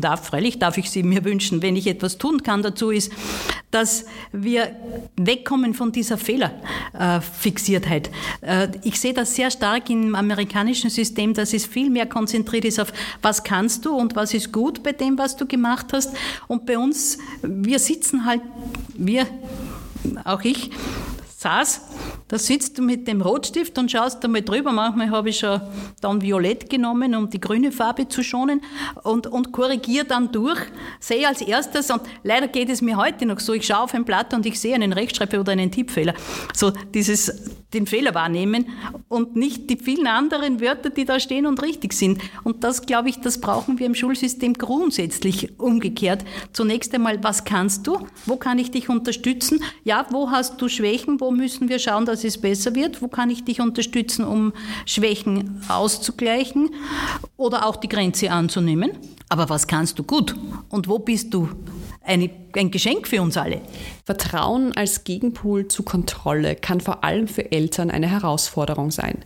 darf, 0.00 0.26
freilich 0.26 0.58
darf 0.58 0.78
ich 0.78 0.90
sie 0.90 1.02
mir 1.02 1.24
wünschen, 1.24 1.62
wenn 1.62 1.76
ich 1.76 1.86
etwas 1.86 2.18
tun 2.18 2.42
kann 2.42 2.62
dazu, 2.62 2.90
ist, 2.90 3.12
dass 3.70 4.06
wir 4.32 4.74
wegkommen 5.16 5.74
von 5.74 5.92
dieser 5.92 6.16
Fehlerfixiertheit. 6.16 8.10
Äh, 8.40 8.68
ich 8.82 8.98
sehe 8.98 9.12
das 9.12 9.34
sehr 9.34 9.50
stark 9.50 9.90
im 9.90 10.14
amerikanischen 10.14 10.88
System, 10.88 11.34
dass 11.34 11.52
es 11.52 11.66
viel 11.66 11.90
mehr 11.90 12.06
konzentriert 12.06 12.64
ist 12.64 12.80
auf, 12.80 12.92
was 13.20 13.44
kannst 13.44 13.84
du 13.84 13.94
und 13.94 14.16
was 14.16 14.32
ist 14.32 14.52
gut 14.52 14.82
bei 14.82 14.92
dem, 14.92 15.18
was 15.18 15.36
du 15.36 15.46
gemacht 15.46 15.88
hast. 15.92 16.16
Und 16.46 16.64
bei 16.64 16.78
uns, 16.78 17.18
wir 17.42 17.78
sitzen 17.78 18.24
halt, 18.24 18.40
wir, 18.94 19.26
auch 20.24 20.42
ich, 20.42 20.70
saß, 21.38 21.82
da 22.26 22.36
sitzt 22.36 22.78
du 22.78 22.82
mit 22.82 23.06
dem 23.06 23.22
Rotstift 23.22 23.78
und 23.78 23.92
schaust 23.92 24.24
einmal 24.24 24.42
drüber. 24.42 24.72
Manchmal 24.72 25.10
habe 25.10 25.28
ich 25.28 25.38
schon 25.38 25.60
dann 26.00 26.20
Violett 26.20 26.68
genommen, 26.68 27.14
um 27.14 27.30
die 27.30 27.40
grüne 27.40 27.70
Farbe 27.70 28.08
zu 28.08 28.24
schonen 28.24 28.60
und, 29.04 29.28
und 29.28 29.52
korrigiere 29.52 30.04
dann 30.04 30.32
durch, 30.32 30.58
sehe 30.98 31.28
als 31.28 31.40
erstes 31.40 31.92
und 31.92 32.02
leider 32.24 32.48
geht 32.48 32.68
es 32.70 32.82
mir 32.82 32.96
heute 32.96 33.24
noch 33.24 33.38
so, 33.38 33.52
ich 33.52 33.64
schaue 33.64 33.84
auf 33.84 33.94
ein 33.94 34.04
Blatt 34.04 34.34
und 34.34 34.46
ich 34.46 34.58
sehe 34.58 34.74
einen 34.74 34.92
Rechtschreibfehler 34.92 35.42
oder 35.42 35.52
einen 35.52 35.70
Tippfehler. 35.70 36.14
So 36.54 36.72
dieses, 36.92 37.57
den 37.74 37.86
Fehler 37.86 38.14
wahrnehmen 38.14 38.66
und 39.08 39.36
nicht 39.36 39.68
die 39.68 39.76
vielen 39.76 40.06
anderen 40.06 40.60
Wörter, 40.60 40.90
die 40.90 41.04
da 41.04 41.20
stehen 41.20 41.46
und 41.46 41.62
richtig 41.62 41.92
sind. 41.92 42.20
Und 42.44 42.64
das, 42.64 42.86
glaube 42.86 43.10
ich, 43.10 43.20
das 43.20 43.40
brauchen 43.40 43.78
wir 43.78 43.86
im 43.86 43.94
Schulsystem 43.94 44.54
grundsätzlich 44.54 45.58
umgekehrt. 45.58 46.24
Zunächst 46.52 46.94
einmal, 46.94 47.22
was 47.22 47.44
kannst 47.44 47.86
du? 47.86 48.06
Wo 48.24 48.36
kann 48.36 48.58
ich 48.58 48.70
dich 48.70 48.88
unterstützen? 48.88 49.62
Ja, 49.84 50.06
wo 50.10 50.30
hast 50.30 50.60
du 50.60 50.68
Schwächen? 50.68 51.20
Wo 51.20 51.30
müssen 51.30 51.68
wir 51.68 51.78
schauen, 51.78 52.06
dass 52.06 52.24
es 52.24 52.38
besser 52.38 52.74
wird? 52.74 53.02
Wo 53.02 53.08
kann 53.08 53.28
ich 53.28 53.44
dich 53.44 53.60
unterstützen, 53.60 54.24
um 54.24 54.52
Schwächen 54.86 55.60
auszugleichen 55.68 56.70
oder 57.36 57.66
auch 57.66 57.76
die 57.76 57.88
Grenze 57.88 58.30
anzunehmen? 58.30 58.92
Aber 59.28 59.50
was 59.50 59.66
kannst 59.66 59.98
du 59.98 60.04
gut? 60.04 60.34
Und 60.70 60.88
wo 60.88 60.98
bist 60.98 61.34
du 61.34 61.48
eine, 62.08 62.30
ein 62.56 62.70
Geschenk 62.70 63.06
für 63.06 63.22
uns 63.22 63.36
alle? 63.36 63.60
Vertrauen 64.04 64.76
als 64.76 65.04
Gegenpol 65.04 65.68
zu 65.68 65.82
Kontrolle 65.82 66.56
kann 66.56 66.80
vor 66.80 67.04
allem 67.04 67.28
für 67.28 67.52
Eltern 67.52 67.90
eine 67.90 68.10
Herausforderung 68.10 68.90
sein. 68.90 69.24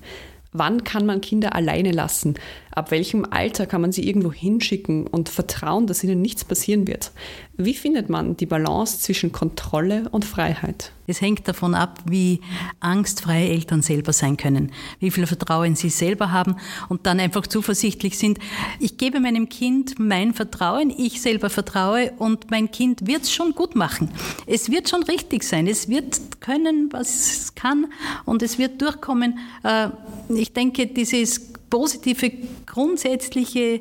Wann 0.53 0.85
kann 0.85 1.07
man 1.07 1.23
Kinder 1.23 1.55
alleine 1.55 1.93
lassen? 1.93 2.35
Ab 2.75 2.91
welchem 2.91 3.27
Alter 3.29 3.67
kann 3.67 3.83
man 3.83 3.93
sie 3.93 4.09
irgendwo 4.09 4.33
hinschicken 4.33 5.07
und 5.07 5.29
vertrauen, 5.29 5.87
dass 5.87 6.03
ihnen 6.03 6.23
nichts 6.23 6.43
passieren 6.43 6.87
wird? 6.87 7.13
Wie 7.59 7.75
findet 7.75 8.09
man 8.09 8.35
die 8.39 8.47
Balance 8.47 8.99
zwischen 9.01 9.31
Kontrolle 9.31 10.09
und 10.11 10.25
Freiheit? 10.25 10.91
Es 11.07 11.21
hängt 11.21 11.47
davon 11.47 11.75
ab, 11.75 11.99
wie 12.07 12.41
angstfreie 12.81 13.51
Eltern 13.51 13.83
selber 13.83 14.15
sein 14.15 14.39
können, 14.39 14.73
wie 15.01 15.11
viel 15.11 15.27
Vertrauen 15.27 15.77
sie 15.77 15.91
selber 15.91 16.33
haben 16.33 16.57
und 16.89 17.05
dann 17.07 17.21
einfach 17.21 17.47
zuversichtlich 17.47 18.17
sind. 18.19 18.39
Ich 18.81 18.97
gebe 18.97 19.21
meinem 19.21 19.51
Kind 19.51 19.99
mein 19.99 20.33
Vertrauen, 20.33 20.91
ich 20.97 21.21
selber 21.21 21.51
vertraue 21.51 22.13
und 22.19 22.51
mein 22.51 22.71
Kind 22.71 23.07
wird 23.07 23.25
es 23.25 23.33
schon 23.35 23.53
gut 23.53 23.77
machen. 23.77 24.11
Es 24.47 24.71
wird 24.71 24.89
schon 24.89 25.03
richtig 25.03 25.43
sein, 25.43 25.67
es 25.67 25.91
wird 25.91 26.41
können, 26.41 26.89
was 26.91 27.09
es 27.11 27.55
kann 27.55 27.93
und 28.25 28.43
es 28.43 28.59
wird 28.59 28.81
durchkommen. 28.81 29.39
Äh, 29.63 29.89
ich 30.35 30.55
denke, 30.55 30.87
dieses 30.87 31.52
positive, 31.73 32.31
grundsätzliche, 32.67 33.81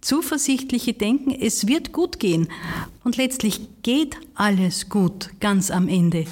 zuversichtliche 0.00 0.92
Denken, 0.92 1.30
es 1.30 1.68
wird 1.68 1.92
gut 1.92 2.18
gehen. 2.18 2.48
Und 3.04 3.16
letztlich 3.16 3.60
geht 3.82 4.16
alles 4.34 4.88
gut, 4.88 5.30
ganz 5.38 5.70
am 5.70 5.86
Ende. 5.86 6.24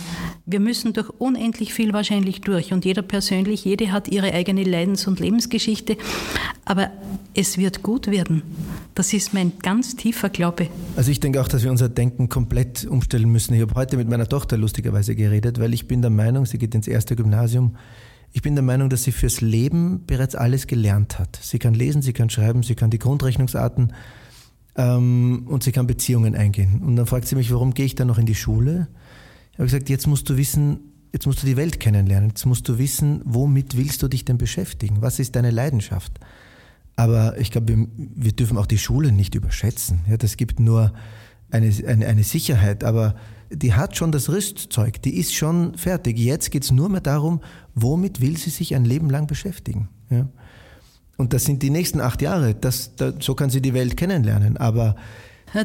Wir 0.46 0.58
müssen 0.58 0.94
durch 0.94 1.08
unendlich 1.10 1.72
viel 1.72 1.92
wahrscheinlich 1.92 2.40
durch 2.40 2.72
und 2.72 2.84
jeder 2.84 3.02
persönlich, 3.02 3.64
jede 3.64 3.92
hat 3.92 4.08
ihre 4.08 4.32
eigene 4.32 4.64
Leidens- 4.64 5.06
und 5.06 5.20
Lebensgeschichte, 5.20 5.96
aber 6.64 6.90
es 7.34 7.56
wird 7.56 7.84
gut 7.84 8.08
werden. 8.08 8.42
Das 8.96 9.12
ist 9.12 9.32
mein 9.32 9.52
ganz 9.62 9.94
tiefer 9.94 10.28
Glaube. 10.28 10.66
Also 10.96 11.12
ich 11.12 11.20
denke 11.20 11.40
auch, 11.40 11.46
dass 11.46 11.62
wir 11.62 11.70
unser 11.70 11.88
Denken 11.88 12.28
komplett 12.28 12.84
umstellen 12.84 13.30
müssen. 13.30 13.54
Ich 13.54 13.60
habe 13.60 13.74
heute 13.76 13.96
mit 13.96 14.08
meiner 14.08 14.28
Tochter 14.28 14.56
lustigerweise 14.56 15.14
geredet, 15.14 15.60
weil 15.60 15.72
ich 15.72 15.86
bin 15.86 16.02
der 16.02 16.10
Meinung, 16.10 16.46
sie 16.46 16.58
geht 16.58 16.74
ins 16.74 16.88
erste 16.88 17.14
Gymnasium, 17.14 17.76
ich 18.32 18.42
bin 18.42 18.54
der 18.54 18.64
Meinung, 18.64 18.90
dass 18.90 19.04
sie 19.04 19.12
fürs 19.12 19.40
Leben 19.40 20.04
bereits 20.06 20.34
alles 20.34 20.66
gelernt 20.66 21.18
hat. 21.18 21.38
Sie 21.40 21.58
kann 21.58 21.74
lesen, 21.74 22.02
sie 22.02 22.12
kann 22.12 22.30
schreiben, 22.30 22.62
sie 22.62 22.74
kann 22.74 22.90
die 22.90 22.98
Grundrechnungsarten 22.98 23.92
ähm, 24.76 25.46
und 25.48 25.62
sie 25.62 25.72
kann 25.72 25.86
Beziehungen 25.86 26.34
eingehen. 26.34 26.82
Und 26.82 26.96
dann 26.96 27.06
fragt 27.06 27.26
sie 27.26 27.36
mich, 27.36 27.50
warum 27.50 27.74
gehe 27.74 27.86
ich 27.86 27.94
dann 27.94 28.08
noch 28.08 28.18
in 28.18 28.26
die 28.26 28.34
Schule? 28.34 28.88
Ich 29.52 29.58
habe 29.58 29.64
gesagt, 29.64 29.88
jetzt 29.88 30.06
musst 30.06 30.28
du 30.28 30.36
wissen, 30.36 30.80
jetzt 31.12 31.26
musst 31.26 31.42
du 31.42 31.46
die 31.46 31.56
Welt 31.56 31.80
kennenlernen, 31.80 32.30
jetzt 32.30 32.44
musst 32.44 32.68
du 32.68 32.78
wissen, 32.78 33.22
womit 33.24 33.76
willst 33.76 34.02
du 34.02 34.08
dich 34.08 34.24
denn 34.24 34.38
beschäftigen? 34.38 35.00
Was 35.00 35.18
ist 35.18 35.34
deine 35.34 35.50
Leidenschaft? 35.50 36.20
Aber 36.96 37.38
ich 37.38 37.50
glaube, 37.50 37.68
wir, 37.68 37.86
wir 37.96 38.32
dürfen 38.32 38.58
auch 38.58 38.66
die 38.66 38.78
Schule 38.78 39.12
nicht 39.12 39.34
überschätzen. 39.34 40.00
Ja, 40.08 40.16
das 40.16 40.36
gibt 40.36 40.60
nur 40.60 40.92
eine, 41.50 41.72
eine, 41.86 42.06
eine 42.06 42.24
Sicherheit, 42.24 42.84
aber 42.84 43.14
die 43.50 43.74
hat 43.74 43.96
schon 43.96 44.12
das 44.12 44.28
Rüstzeug, 44.28 45.00
die 45.02 45.16
ist 45.16 45.34
schon 45.34 45.76
fertig. 45.76 46.18
Jetzt 46.18 46.50
geht 46.50 46.64
es 46.64 46.70
nur 46.70 46.88
mehr 46.88 47.00
darum, 47.00 47.40
womit 47.74 48.20
will 48.20 48.36
sie 48.36 48.50
sich 48.50 48.74
ein 48.74 48.84
Leben 48.84 49.10
lang 49.10 49.26
beschäftigen. 49.26 49.88
Ja? 50.10 50.26
Und 51.16 51.32
das 51.32 51.44
sind 51.44 51.62
die 51.62 51.70
nächsten 51.70 52.00
acht 52.00 52.22
Jahre. 52.22 52.54
Das, 52.54 52.94
das, 52.96 53.14
so 53.20 53.34
kann 53.34 53.50
sie 53.50 53.62
die 53.62 53.74
Welt 53.74 53.96
kennenlernen. 53.96 54.56
Aber 54.56 54.96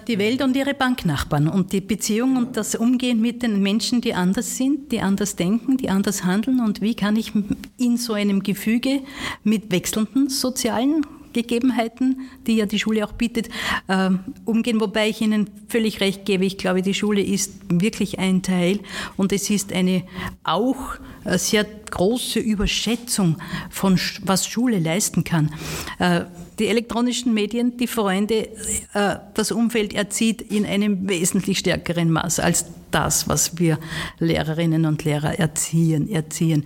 die 0.07 0.19
Welt 0.19 0.41
und 0.41 0.55
ihre 0.55 0.73
Banknachbarn 0.73 1.47
und 1.47 1.73
die 1.73 1.81
Beziehung 1.81 2.37
und 2.37 2.55
das 2.55 2.75
Umgehen 2.75 3.19
mit 3.19 3.43
den 3.43 3.61
Menschen, 3.61 3.99
die 3.99 4.13
anders 4.13 4.55
sind, 4.55 4.91
die 4.91 5.01
anders 5.01 5.35
denken, 5.35 5.75
die 5.77 5.89
anders 5.89 6.23
handeln 6.23 6.61
und 6.61 6.81
wie 6.81 6.95
kann 6.95 7.15
ich 7.15 7.33
in 7.77 7.97
so 7.97 8.13
einem 8.13 8.43
Gefüge 8.43 9.01
mit 9.43 9.71
wechselnden 9.71 10.29
sozialen 10.29 11.05
Gegebenheiten, 11.33 12.29
die 12.47 12.57
ja 12.57 12.65
die 12.65 12.79
Schule 12.79 13.05
auch 13.05 13.13
bietet, 13.13 13.49
äh, 13.87 14.09
umgehen, 14.45 14.79
wobei 14.79 15.09
ich 15.09 15.21
Ihnen 15.21 15.49
völlig 15.67 16.01
recht 16.01 16.25
gebe. 16.25 16.45
Ich 16.45 16.57
glaube, 16.57 16.81
die 16.81 16.93
Schule 16.93 17.21
ist 17.21 17.53
wirklich 17.69 18.19
ein 18.19 18.41
Teil 18.41 18.79
und 19.17 19.31
es 19.33 19.49
ist 19.49 19.73
eine 19.73 20.03
auch 20.43 20.95
äh, 21.23 21.37
sehr 21.37 21.65
große 21.91 22.39
Überschätzung 22.39 23.37
von 23.69 23.99
was 24.23 24.47
Schule 24.47 24.79
leisten 24.79 25.23
kann. 25.23 25.53
Äh, 25.99 26.21
die 26.59 26.67
elektronischen 26.67 27.33
Medien, 27.33 27.77
die 27.77 27.87
Freunde, 27.87 28.47
äh, 28.93 29.15
das 29.33 29.51
Umfeld 29.51 29.93
erzieht 29.93 30.41
in 30.41 30.65
einem 30.65 31.07
wesentlich 31.09 31.59
stärkeren 31.59 32.11
Maß 32.11 32.39
als 32.39 32.65
das, 32.91 33.27
was 33.27 33.57
wir 33.57 33.79
Lehrerinnen 34.19 34.85
und 34.85 35.03
Lehrer 35.03 35.39
erziehen. 35.39 36.09
erziehen. 36.09 36.65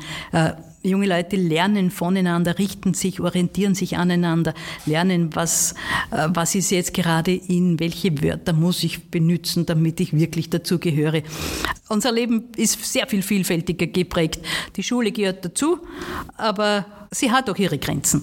Junge 0.86 1.08
Leute 1.08 1.36
lernen 1.36 1.89
voneinander, 1.89 2.60
richten 2.60 2.94
sich, 2.94 3.20
orientieren 3.20 3.74
sich 3.74 3.98
aneinander, 3.98 4.53
lernen, 4.86 5.36
was, 5.36 5.74
äh, 6.12 6.27
was 6.29 6.53
ist 6.53 6.70
jetzt 6.70 6.94
gerade 6.94 7.34
in, 7.34 7.79
welche 7.79 8.22
Wörter 8.22 8.53
muss 8.53 8.84
ich 8.84 9.10
benutzen, 9.10 9.65
damit 9.65 10.00
ich 10.00 10.13
wirklich 10.13 10.51
dazugehöre. 10.51 11.24
Unser 11.89 12.12
Leben 12.12 12.46
ist 12.55 12.84
sehr 12.86 13.08
viel 13.08 13.24
vielfältiger 13.24 13.88
geprägt. 13.88 14.41
Die 14.75 14.84
Schule 14.84 15.12
gehört 15.12 15.44
dazu, 15.44 15.79
aber 16.38 16.86
sie 17.10 17.32
hat 17.32 17.50
auch 17.50 17.58
ihre 17.58 17.79
Grenzen. 17.79 18.22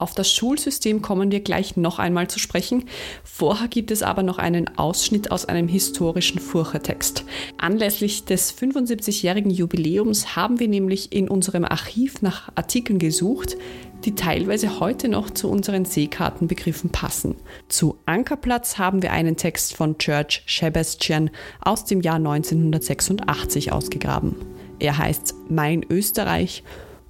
Auf 0.00 0.14
das 0.14 0.32
Schulsystem 0.32 1.02
kommen 1.02 1.32
wir 1.32 1.40
gleich 1.40 1.76
noch 1.76 1.98
einmal 1.98 2.28
zu 2.28 2.38
sprechen. 2.38 2.84
Vorher 3.24 3.66
gibt 3.66 3.90
es 3.90 4.04
aber 4.04 4.22
noch 4.22 4.38
einen 4.38 4.78
Ausschnitt 4.78 5.32
aus 5.32 5.44
einem 5.46 5.66
historischen 5.66 6.38
Furchertext. 6.38 7.24
Anlässlich 7.56 8.24
des 8.24 8.56
75-jährigen 8.56 9.50
Jubiläums 9.50 10.36
haben 10.36 10.60
wir 10.60 10.68
nämlich 10.68 11.12
in 11.12 11.28
unserem 11.28 11.64
Archiv 11.64 12.22
nach 12.22 12.48
Artikeln 12.54 13.00
gesucht, 13.00 13.56
die 14.04 14.14
teilweise 14.14 14.78
heute 14.78 15.08
noch 15.08 15.30
zu 15.30 15.50
unseren 15.50 15.84
Seekartenbegriffen 15.84 16.90
passen. 16.90 17.34
Zu 17.66 17.98
Ankerplatz 18.06 18.78
haben 18.78 19.02
wir 19.02 19.10
einen 19.10 19.36
Text 19.36 19.74
von 19.74 19.98
George 19.98 20.42
Sebastian 20.46 21.28
aus 21.60 21.86
dem 21.86 22.02
Jahr 22.02 22.18
1986 22.18 23.72
ausgegraben. 23.72 24.36
Er 24.78 24.96
heißt 24.96 25.34
Mein 25.48 25.84
Österreich 25.90 26.62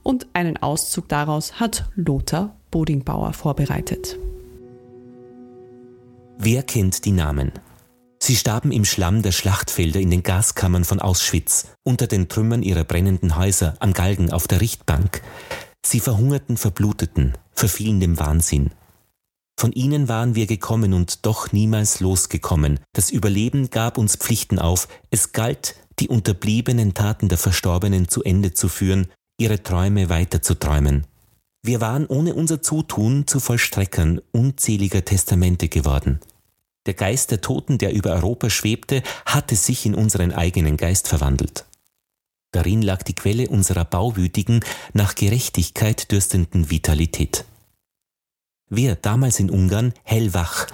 und 0.02 0.26
einen 0.32 0.56
Auszug 0.56 1.06
daraus 1.10 1.60
hat 1.60 1.84
Lothar 1.94 2.57
Bodingbauer 2.70 3.32
vorbereitet. 3.32 4.18
Wer 6.38 6.62
kennt 6.62 7.04
die 7.04 7.12
Namen? 7.12 7.52
Sie 8.20 8.36
starben 8.36 8.72
im 8.72 8.84
Schlamm 8.84 9.22
der 9.22 9.32
Schlachtfelder 9.32 10.00
in 10.00 10.10
den 10.10 10.22
Gaskammern 10.22 10.84
von 10.84 11.00
Auschwitz, 11.00 11.68
unter 11.82 12.06
den 12.06 12.28
Trümmern 12.28 12.62
ihrer 12.62 12.84
brennenden 12.84 13.36
Häuser, 13.36 13.76
am 13.80 13.92
Galgen, 13.92 14.32
auf 14.32 14.48
der 14.48 14.60
Richtbank. 14.60 15.22
Sie 15.84 16.00
verhungerten, 16.00 16.56
verbluteten, 16.56 17.38
verfielen 17.52 18.00
dem 18.00 18.18
Wahnsinn. 18.18 18.70
Von 19.58 19.72
ihnen 19.72 20.08
waren 20.08 20.34
wir 20.36 20.46
gekommen 20.46 20.94
und 20.94 21.26
doch 21.26 21.52
niemals 21.52 21.98
losgekommen. 22.00 22.78
Das 22.92 23.10
Überleben 23.10 23.70
gab 23.70 23.98
uns 23.98 24.16
Pflichten 24.16 24.58
auf. 24.58 24.86
Es 25.10 25.32
galt, 25.32 25.74
die 25.98 26.08
unterbliebenen 26.08 26.94
Taten 26.94 27.28
der 27.28 27.38
Verstorbenen 27.38 28.08
zu 28.08 28.22
Ende 28.22 28.52
zu 28.52 28.68
führen, 28.68 29.08
ihre 29.40 29.62
Träume 29.62 30.08
weiter 30.08 30.42
zu 30.42 30.54
träumen. 30.54 31.06
Wir 31.62 31.80
waren 31.80 32.06
ohne 32.06 32.34
unser 32.34 32.62
Zutun 32.62 33.26
zu 33.26 33.40
Vollstreckern 33.40 34.20
unzähliger 34.32 35.04
Testamente 35.04 35.68
geworden. 35.68 36.20
Der 36.86 36.94
Geist 36.94 37.30
der 37.30 37.40
Toten, 37.40 37.78
der 37.78 37.92
über 37.92 38.12
Europa 38.12 38.48
schwebte, 38.48 39.02
hatte 39.26 39.56
sich 39.56 39.84
in 39.84 39.94
unseren 39.94 40.32
eigenen 40.32 40.76
Geist 40.76 41.08
verwandelt. 41.08 41.66
Darin 42.52 42.80
lag 42.80 43.02
die 43.02 43.14
Quelle 43.14 43.48
unserer 43.48 43.84
bauwütigen, 43.84 44.60
nach 44.94 45.14
Gerechtigkeit 45.14 46.10
dürstenden 46.10 46.70
Vitalität. 46.70 47.44
Wir 48.70 48.94
damals 48.94 49.38
in 49.38 49.50
Ungarn, 49.50 49.92
hellwach, 50.02 50.66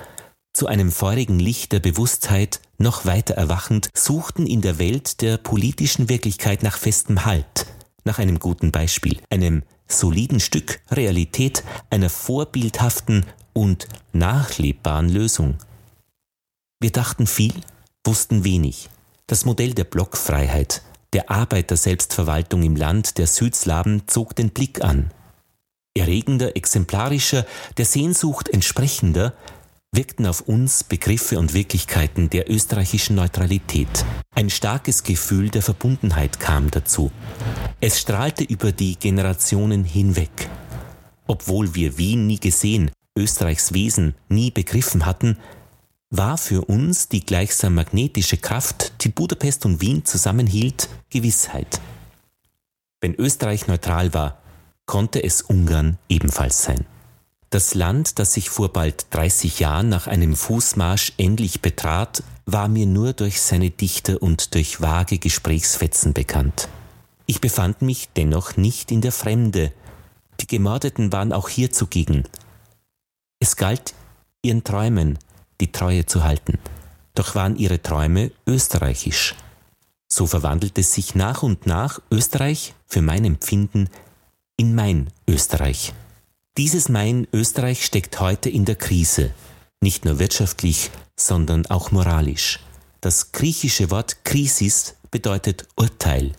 zu 0.53 0.69
einem 0.69 0.93
feurigen 0.93 1.41
Licht 1.41 1.73
der 1.73 1.81
Bewusstheit 1.81 2.61
noch 2.79 3.07
weiter 3.07 3.35
erwachend, 3.35 3.89
suchten 3.95 4.47
in 4.47 4.61
der 4.61 4.79
Welt 4.79 5.21
der 5.21 5.37
politischen 5.37 6.09
Wirklichkeit 6.09 6.63
nach 6.63 6.79
festem 6.79 7.25
Halt, 7.25 7.67
nach 8.05 8.21
einem 8.21 8.39
guten 8.39 8.71
Beispiel, 8.71 9.21
einem 9.31 9.65
soliden 9.99 10.41
Stück 10.41 10.81
Realität 10.91 11.65
einer 11.91 12.11
vorbildhaften 12.11 13.25
und 13.53 13.89
nachlebbaren 14.13 15.09
Lösung. 15.09 15.57
Wir 16.81 16.93
dachten 16.93 17.27
viel, 17.27 17.55
wussten 18.05 18.45
wenig. 18.45 18.91
Das 19.27 19.45
Modell 19.47 19.73
der 19.73 19.85
Blockfreiheit, 19.85 20.83
der 21.15 21.31
Arbeiter-Selbstverwaltung 21.31 22.63
im 22.63 22.77
Land 22.77 23.17
der 23.19 23.27
Südslawen 23.27 24.03
zog 24.07 24.37
den 24.37 24.51
Blick 24.51 24.85
an. 24.85 25.11
Erregender, 25.97 26.57
exemplarischer, 26.57 27.47
der 27.79 27.85
Sehnsucht 27.85 28.49
entsprechender, 28.49 29.33
wirkten 29.95 30.27
auf 30.27 30.41
uns 30.43 30.85
Begriffe 30.85 31.39
und 31.39 31.55
Wirklichkeiten 31.55 32.31
der 32.31 32.51
österreichischen 32.51 33.17
Neutralität. 33.17 34.05
Ein 34.35 34.51
starkes 34.51 35.03
Gefühl 35.03 35.51
der 35.51 35.63
Verbundenheit 35.63 36.41
kam 36.41 36.71
dazu. 36.71 37.13
Es 37.81 38.01
strahlte 38.01 38.45
über 38.45 38.73
die 38.73 38.97
Generationen 38.97 39.85
hinweg. 39.85 40.49
Obwohl 41.27 41.75
wir 41.75 41.97
Wien 41.99 42.27
nie 42.27 42.41
gesehen, 42.41 42.91
Österreichs 43.17 43.73
Wesen 43.73 44.15
nie 44.29 44.51
begriffen 44.51 45.07
hatten, 45.07 45.39
war 46.11 46.39
für 46.39 46.65
uns 46.67 47.09
die 47.09 47.25
gleichsam 47.25 47.75
magnetische 47.75 48.37
Kraft, 48.37 49.05
die 49.05 49.09
Budapest 49.09 49.65
und 49.65 49.81
Wien 49.81 50.05
zusammenhielt, 50.05 50.89
Gewissheit. 51.11 51.81
Wenn 53.01 53.15
Österreich 53.15 53.67
neutral 53.67 54.15
war, 54.15 54.39
konnte 54.87 55.23
es 55.23 55.43
Ungarn 55.43 55.99
ebenfalls 56.09 56.63
sein. 56.63 56.87
Das 57.55 57.75
Land, 57.75 58.19
das 58.19 58.37
ich 58.37 58.51
vor 58.51 58.73
bald 58.73 59.07
30 59.11 59.61
Jahren 59.61 59.89
nach 59.89 60.09
einem 60.09 60.35
Fußmarsch 60.35 61.13
endlich 61.19 61.63
betrat, 61.63 62.25
war 62.47 62.67
mir 62.67 62.85
nur 62.85 63.13
durch 63.13 63.41
seine 63.41 63.71
Dichter 63.71 64.21
und 64.21 64.57
durch 64.57 64.81
vage 64.81 65.19
Gesprächsfetzen 65.19 66.15
bekannt. 66.15 66.69
Ich 67.27 67.41
befand 67.41 67.81
mich 67.81 68.09
dennoch 68.17 68.57
nicht 68.57 68.91
in 68.91 69.03
der 69.03 69.13
Fremde. 69.13 69.71
Die 70.41 70.49
Gemordeten 70.49 71.13
waren 71.13 71.33
auch 71.33 71.49
hier 71.49 71.71
zugegen. 71.71 72.25
Es 73.39 73.55
galt, 73.55 73.95
ihren 74.43 74.65
Träumen 74.65 75.17
die 75.61 75.71
Treue 75.71 76.07
zu 76.07 76.25
halten. 76.25 76.59
Doch 77.15 77.37
waren 77.37 77.55
ihre 77.55 77.81
Träume 77.81 78.33
österreichisch. 78.49 79.37
So 80.09 80.27
verwandelte 80.27 80.83
sich 80.83 81.15
nach 81.15 81.45
und 81.45 81.69
nach 81.69 82.03
Österreich, 82.11 82.75
für 82.89 83.01
mein 83.01 83.25
Empfinden, 83.25 83.91
in 84.57 84.75
mein 84.75 85.11
Österreich. 85.29 85.95
Dieses 86.57 86.89
Mein 86.89 87.27
Österreich 87.33 87.85
steckt 87.85 88.21
heute 88.21 88.49
in 88.49 88.65
der 88.65 88.77
Krise, 88.77 89.35
nicht 89.81 90.05
nur 90.05 90.21
wirtschaftlich, 90.21 90.93
sondern 91.19 91.67
auch 91.67 91.91
moralisch. 91.91 92.61
Das 93.01 93.33
griechische 93.33 93.91
Wort 93.91 94.25
Krisis 94.25 94.95
bedeutet 95.11 95.67
Urteil, 95.75 96.31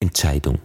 Entscheidung. 0.00 0.58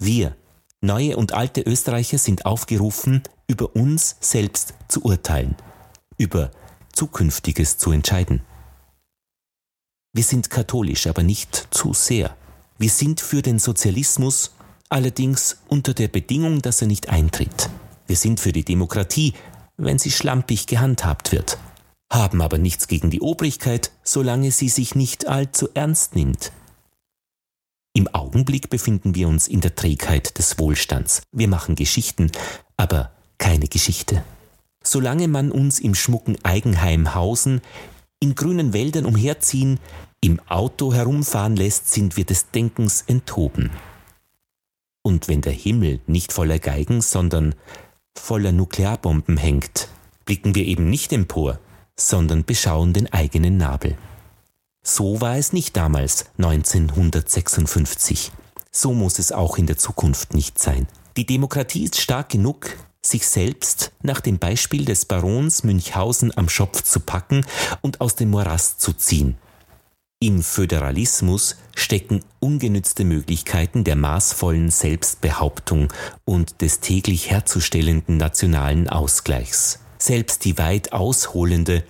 Wir, 0.00 0.36
neue 0.80 1.16
und 1.16 1.32
alte 1.32 1.62
Österreicher, 1.62 2.18
sind 2.18 2.46
aufgerufen, 2.46 3.24
über 3.48 3.74
uns 3.74 4.14
selbst 4.20 4.74
zu 4.86 5.02
urteilen, 5.02 5.56
über 6.16 6.52
Zukünftiges 6.92 7.76
zu 7.76 7.90
entscheiden. 7.90 8.42
Wir 10.12 10.22
sind 10.22 10.48
katholisch, 10.48 11.08
aber 11.08 11.24
nicht 11.24 11.66
zu 11.72 11.92
sehr. 11.92 12.36
Wir 12.78 12.90
sind 12.90 13.20
für 13.20 13.42
den 13.42 13.58
Sozialismus, 13.58 14.52
allerdings 14.88 15.58
unter 15.68 15.94
der 15.94 16.08
Bedingung, 16.08 16.62
dass 16.62 16.80
er 16.80 16.88
nicht 16.88 17.08
eintritt. 17.08 17.70
Wir 18.06 18.16
sind 18.16 18.40
für 18.40 18.52
die 18.52 18.64
Demokratie, 18.64 19.34
wenn 19.76 19.98
sie 19.98 20.10
schlampig 20.10 20.66
gehandhabt 20.66 21.32
wird, 21.32 21.58
haben 22.12 22.42
aber 22.42 22.58
nichts 22.58 22.88
gegen 22.88 23.10
die 23.10 23.20
Obrigkeit, 23.20 23.92
solange 24.02 24.50
sie 24.50 24.68
sich 24.68 24.94
nicht 24.94 25.28
allzu 25.28 25.68
ernst 25.74 26.16
nimmt. 26.16 26.52
Im 27.94 28.08
Augenblick 28.14 28.70
befinden 28.70 29.14
wir 29.14 29.28
uns 29.28 29.48
in 29.48 29.60
der 29.60 29.74
Trägheit 29.74 30.38
des 30.38 30.58
Wohlstands. 30.58 31.22
Wir 31.32 31.48
machen 31.48 31.74
Geschichten, 31.74 32.30
aber 32.76 33.12
keine 33.38 33.68
Geschichte. 33.68 34.22
Solange 34.82 35.28
man 35.28 35.50
uns 35.50 35.80
im 35.80 35.94
schmucken 35.94 36.36
Eigenheim 36.44 37.14
hausen, 37.14 37.60
in 38.20 38.34
grünen 38.34 38.72
Wäldern 38.72 39.04
umherziehen, 39.04 39.78
im 40.20 40.40
Auto 40.48 40.92
herumfahren 40.92 41.56
lässt, 41.56 41.92
sind 41.92 42.16
wir 42.16 42.24
des 42.24 42.50
Denkens 42.50 43.02
enthoben. 43.06 43.70
Und 45.08 45.26
wenn 45.26 45.40
der 45.40 45.54
Himmel 45.54 46.00
nicht 46.06 46.34
voller 46.34 46.58
Geigen, 46.58 47.00
sondern 47.00 47.54
voller 48.14 48.52
Nuklearbomben 48.52 49.38
hängt, 49.38 49.88
blicken 50.26 50.54
wir 50.54 50.66
eben 50.66 50.90
nicht 50.90 51.14
empor, 51.14 51.60
sondern 51.96 52.44
beschauen 52.44 52.92
den 52.92 53.10
eigenen 53.10 53.56
Nabel. 53.56 53.96
So 54.82 55.22
war 55.22 55.38
es 55.38 55.54
nicht 55.54 55.78
damals, 55.78 56.26
1956. 56.36 58.32
So 58.70 58.92
muss 58.92 59.18
es 59.18 59.32
auch 59.32 59.56
in 59.56 59.66
der 59.66 59.78
Zukunft 59.78 60.34
nicht 60.34 60.58
sein. 60.58 60.86
Die 61.16 61.24
Demokratie 61.24 61.84
ist 61.84 61.98
stark 61.98 62.28
genug, 62.28 62.76
sich 63.00 63.26
selbst 63.26 63.92
nach 64.02 64.20
dem 64.20 64.38
Beispiel 64.38 64.84
des 64.84 65.06
Barons 65.06 65.64
Münchhausen 65.64 66.36
am 66.36 66.50
Schopf 66.50 66.82
zu 66.82 67.00
packen 67.00 67.46
und 67.80 68.02
aus 68.02 68.14
dem 68.14 68.28
Morast 68.28 68.82
zu 68.82 68.92
ziehen. 68.92 69.38
Im 70.20 70.42
Föderalismus 70.42 71.54
stecken 71.76 72.24
ungenützte 72.40 73.04
Möglichkeiten 73.04 73.84
der 73.84 73.94
maßvollen 73.94 74.68
Selbstbehauptung 74.68 75.92
und 76.24 76.60
des 76.60 76.80
täglich 76.80 77.30
herzustellenden 77.30 78.16
nationalen 78.16 78.88
Ausgleichs. 78.88 79.78
Selbst 79.96 80.44
die 80.44 80.58
weit 80.58 80.92
ausholende, 80.92 81.84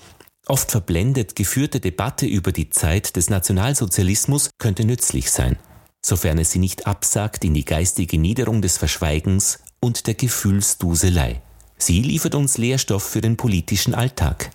oft 0.47 0.71
verblendet 0.71 1.37
geführte 1.37 1.81
Debatte 1.81 2.27
über 2.27 2.53
die 2.53 2.69
Zeit 2.69 3.17
des 3.17 3.31
Nationalsozialismus 3.31 4.51
könnte 4.59 4.85
nützlich 4.85 5.31
sein, 5.31 5.57
sofern 6.05 6.37
es 6.37 6.51
sie 6.51 6.59
nicht 6.59 6.87
absagt 6.87 7.47
in 7.47 7.55
die 7.55 7.65
geistige 7.65 8.19
Niederung 8.19 8.61
des 8.61 8.77
Verschweigens 8.77 9.61
und 9.81 10.07
der 10.07 10.13
Gefühlsduselei. 10.13 11.41
Sie 11.79 12.03
liefert 12.03 12.35
uns 12.35 12.59
Lehrstoff 12.59 13.05
für 13.05 13.23
den 13.23 13.39
politischen 13.39 13.95
Alltag. 13.95 14.51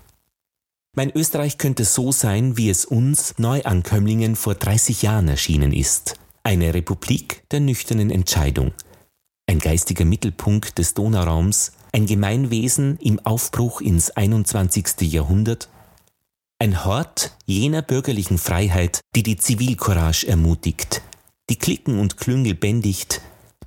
Mein 0.96 1.10
Österreich 1.16 1.58
könnte 1.58 1.86
so 1.86 2.12
sein, 2.12 2.56
wie 2.56 2.70
es 2.70 2.86
uns 2.86 3.34
Neuankömmlingen 3.40 4.36
vor 4.36 4.54
30 4.54 5.02
Jahren 5.02 5.28
erschienen 5.28 5.74
ist. 5.74 6.20
Eine 6.44 6.76
Republik 6.76 7.44
der 7.50 7.62
nüchternen 7.62 8.12
Entscheidung. 8.12 8.74
Ein 9.48 9.58
geistiger 9.58 10.06
Mittelpunkt 10.06 10.78
des 10.78 10.94
Donauraums, 10.94 11.72
ein 11.94 12.06
Gemeinwesen 12.06 13.00
im 13.00 13.20
Aufbruch 13.20 13.82
ins 13.82 14.12
21. 14.12 15.12
Jahrhundert, 15.12 15.68
ein 16.60 16.86
Hort 16.86 17.36
jener 17.48 17.82
bürgerlichen 17.82 18.38
Freiheit, 18.38 19.00
die 19.16 19.24
die 19.24 19.38
Zivilcourage 19.38 20.28
ermutigt, 20.28 21.02
die 21.50 21.58
Klicken 21.58 21.98
und 21.98 22.18
Klüngel 22.18 22.54
bändigt, 22.54 23.20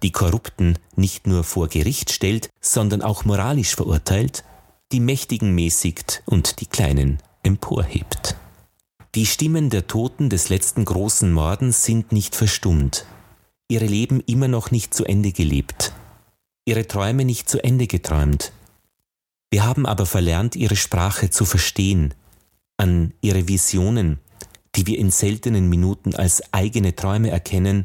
die 0.05 0.13
Korrupten 0.13 0.79
nicht 0.95 1.27
nur 1.27 1.43
vor 1.43 1.67
Gericht 1.67 2.13
stellt, 2.13 2.51
sondern 2.61 3.03
auch 3.03 3.25
moralisch 3.25 3.75
verurteilt, 3.75 4.45
die 4.93 5.01
Mächtigen 5.01 5.55
mäßigt 5.55 6.23
und 6.27 6.61
die 6.61 6.67
Kleinen 6.67 7.19
emporhebt. 7.43 8.37
Die 9.15 9.27
Stimmen 9.27 9.71
der 9.71 9.87
Toten 9.87 10.31
des 10.31 10.49
letzten 10.49 10.85
großen 10.85 11.33
Mordens 11.33 11.85
sind 11.85 12.13
nicht 12.13 12.37
verstummt, 12.37 13.07
ihre 13.69 13.87
Leben 13.87 14.21
immer 14.27 14.47
noch 14.47 14.71
nicht 14.71 14.95
zu 14.95 15.05
Ende 15.05 15.33
gelebt, 15.33 15.93
ihre 16.67 16.87
Träume 16.87 17.25
nicht 17.25 17.49
zu 17.49 17.63
Ende 17.65 17.87
geträumt. 17.87 18.53
Wir 19.51 19.65
haben 19.65 19.87
aber 19.87 20.07
verlernt, 20.07 20.55
ihre 20.55 20.77
Sprache 20.77 21.31
zu 21.31 21.45
verstehen, 21.45 22.15
an 22.77 23.13
ihre 23.23 23.49
Visionen, 23.49 24.21
die 24.75 24.87
wir 24.87 24.99
in 24.99 25.11
seltenen 25.11 25.69
Minuten 25.69 26.15
als 26.15 26.53
eigene 26.53 26.95
Träume 26.95 27.31
erkennen, 27.31 27.85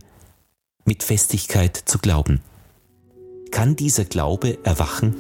mit 0.86 1.02
Festigkeit 1.04 1.78
zu 1.78 1.98
glauben. 1.98 2.42
Kann 3.52 3.76
dieser 3.76 4.06
Glaube 4.06 4.58
erwachen? 4.64 5.16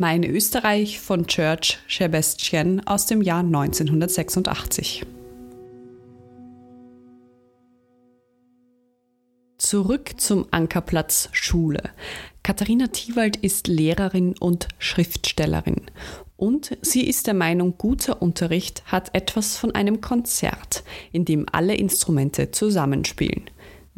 Mein 0.00 0.22
Österreich 0.22 1.00
von 1.00 1.26
Church 1.26 1.76
Sebastian 1.88 2.86
aus 2.86 3.06
dem 3.06 3.20
Jahr 3.20 3.40
1986. 3.40 5.04
Zurück 9.58 10.12
zum 10.18 10.46
Ankerplatz 10.52 11.30
Schule. 11.32 11.82
Katharina 12.44 12.86
Thiewald 12.86 13.38
ist 13.38 13.66
Lehrerin 13.66 14.36
und 14.38 14.68
Schriftstellerin 14.78 15.86
und 16.36 16.78
sie 16.80 17.08
ist 17.08 17.26
der 17.26 17.34
Meinung, 17.34 17.74
guter 17.76 18.22
Unterricht 18.22 18.84
hat 18.86 19.12
etwas 19.16 19.56
von 19.56 19.74
einem 19.74 20.00
Konzert, 20.00 20.84
in 21.10 21.24
dem 21.24 21.44
alle 21.50 21.74
Instrumente 21.74 22.52
zusammenspielen. 22.52 23.50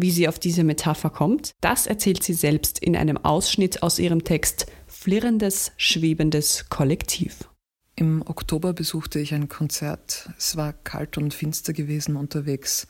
Wie 0.03 0.11
sie 0.11 0.29
auf 0.29 0.39
diese 0.39 0.65
Metapher 0.65 1.11
kommt, 1.11 1.53
das 1.61 1.87
erzählt 1.87 2.23
sie 2.23 2.33
selbst 2.33 2.79
in 2.79 2.97
einem 2.97 3.19
Ausschnitt 3.19 3.83
aus 3.83 3.99
ihrem 3.99 4.25
Text 4.25 4.65
Flirrendes, 4.87 5.73
schwebendes 5.77 6.71
Kollektiv. 6.71 7.51
Im 7.97 8.23
Oktober 8.27 8.73
besuchte 8.73 9.19
ich 9.19 9.35
ein 9.35 9.51
Konzert. 9.51 10.31
Es 10.39 10.57
war 10.57 10.73
kalt 10.73 11.19
und 11.19 11.35
finster 11.35 11.75
gewesen 11.75 12.17
unterwegs. 12.17 12.87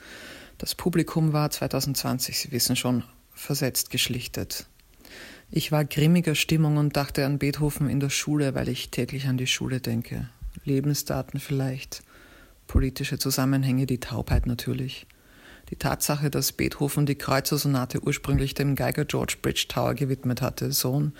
Das 0.56 0.76
Publikum 0.76 1.32
war 1.32 1.50
2020, 1.50 2.38
Sie 2.38 2.52
wissen 2.52 2.76
schon, 2.76 3.02
versetzt 3.32 3.90
geschlichtet. 3.90 4.66
Ich 5.50 5.72
war 5.72 5.84
grimmiger 5.84 6.36
Stimmung 6.36 6.76
und 6.76 6.96
dachte 6.96 7.26
an 7.26 7.40
Beethoven 7.40 7.90
in 7.90 7.98
der 7.98 8.10
Schule, 8.10 8.54
weil 8.54 8.68
ich 8.68 8.92
täglich 8.92 9.26
an 9.26 9.36
die 9.36 9.48
Schule 9.48 9.80
denke. 9.80 10.28
Lebensdaten 10.62 11.40
vielleicht, 11.40 12.04
politische 12.68 13.18
Zusammenhänge, 13.18 13.86
die 13.86 13.98
Taubheit 13.98 14.46
natürlich. 14.46 15.08
Die 15.70 15.76
Tatsache, 15.76 16.30
dass 16.30 16.52
Beethoven 16.52 17.06
die 17.06 17.14
Kreuzersonate 17.14 18.02
ursprünglich 18.02 18.54
dem 18.54 18.74
Geiger 18.74 19.04
George 19.04 19.36
Bridgetower 19.40 19.94
gewidmet 19.94 20.42
hatte, 20.42 20.72
Sohn 20.72 21.12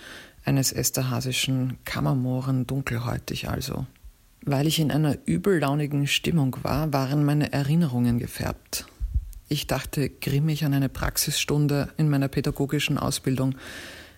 eines 0.43 0.73
esterhasischen 0.73 1.77
Kammermohren, 1.85 2.67
dunkelhäutig 2.67 3.47
also. 3.47 3.85
Weil 4.43 4.67
ich 4.67 4.79
in 4.79 4.91
einer 4.91 5.17
übellaunigen 5.25 6.07
Stimmung 6.07 6.57
war, 6.63 6.91
waren 6.91 7.23
meine 7.23 7.53
Erinnerungen 7.53 8.19
gefärbt. 8.19 8.85
Ich 9.47 9.67
dachte 9.67 10.09
grimmig 10.09 10.65
an 10.65 10.73
eine 10.73 10.89
Praxisstunde 10.89 11.89
in 11.97 12.09
meiner 12.09 12.27
pädagogischen 12.27 12.97
Ausbildung, 12.97 13.55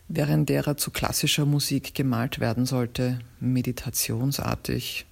während 0.07 0.49
derer 0.49 0.77
zu 0.77 0.91
klassischer 0.91 1.45
Musik 1.45 1.93
gemalt 1.93 2.39
werden 2.39 2.65
sollte, 2.65 3.19
meditationsartig. 3.39 5.05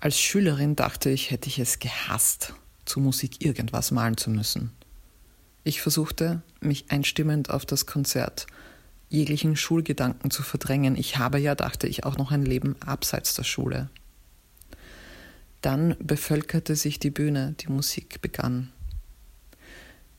Als 0.00 0.18
Schülerin 0.18 0.76
dachte 0.76 1.10
ich, 1.10 1.30
hätte 1.30 1.48
ich 1.48 1.58
es 1.58 1.78
gehasst, 1.78 2.54
zu 2.84 3.00
Musik 3.00 3.44
irgendwas 3.44 3.90
malen 3.90 4.16
zu 4.16 4.30
müssen. 4.30 4.72
Ich 5.64 5.80
versuchte, 5.80 6.42
mich 6.60 6.90
einstimmend 6.90 7.50
auf 7.50 7.64
das 7.64 7.86
Konzert, 7.86 8.46
jeglichen 9.08 9.56
Schulgedanken 9.56 10.30
zu 10.30 10.42
verdrängen. 10.42 10.96
Ich 10.96 11.18
habe 11.18 11.38
ja, 11.38 11.54
dachte 11.54 11.86
ich, 11.86 12.04
auch 12.04 12.16
noch 12.16 12.32
ein 12.32 12.44
Leben 12.44 12.76
abseits 12.80 13.34
der 13.34 13.44
Schule. 13.44 13.90
Dann 15.60 15.96
bevölkerte 16.00 16.74
sich 16.74 16.98
die 16.98 17.10
Bühne, 17.10 17.54
die 17.60 17.70
Musik 17.70 18.20
begann. 18.20 18.72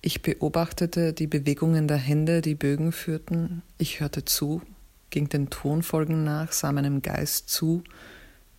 Ich 0.01 0.21
beobachtete 0.21 1.13
die 1.13 1.27
Bewegungen 1.27 1.87
der 1.87 1.97
Hände, 1.97 2.41
die 2.41 2.55
Bögen 2.55 2.91
führten. 2.91 3.61
Ich 3.77 3.99
hörte 3.99 4.25
zu, 4.25 4.61
ging 5.09 5.27
den 5.27 5.49
Tonfolgen 5.49 6.23
nach, 6.23 6.51
sah 6.51 6.71
meinem 6.71 7.01
Geist 7.01 7.49
zu, 7.49 7.83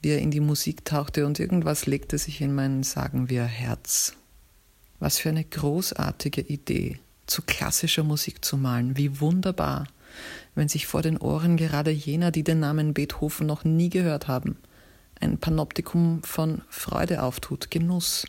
wie 0.04 0.10
er 0.10 0.18
in 0.18 0.30
die 0.30 0.40
Musik 0.40 0.84
tauchte 0.84 1.24
und 1.24 1.40
irgendwas 1.40 1.86
legte 1.86 2.18
sich 2.18 2.42
in 2.42 2.54
mein, 2.54 2.82
sagen 2.82 3.30
wir, 3.30 3.44
Herz. 3.44 4.14
Was 5.00 5.18
für 5.18 5.30
eine 5.30 5.44
großartige 5.44 6.42
Idee, 6.42 6.98
zu 7.26 7.40
klassischer 7.40 8.04
Musik 8.04 8.44
zu 8.44 8.58
malen. 8.58 8.96
Wie 8.96 9.20
wunderbar. 9.20 9.86
wenn 10.54 10.68
sich 10.68 10.86
vor 10.86 11.02
den 11.02 11.16
Ohren 11.16 11.56
gerade 11.56 11.90
jener, 11.90 12.30
die 12.30 12.44
den 12.44 12.60
Namen 12.60 12.94
Beethoven 12.94 13.46
noch 13.46 13.64
nie 13.64 13.88
gehört 13.88 14.28
haben, 14.28 14.56
ein 15.20 15.38
Panoptikum 15.38 16.22
von 16.22 16.60
Freude 16.68 17.22
auftut, 17.22 17.72
Genuss, 17.72 18.26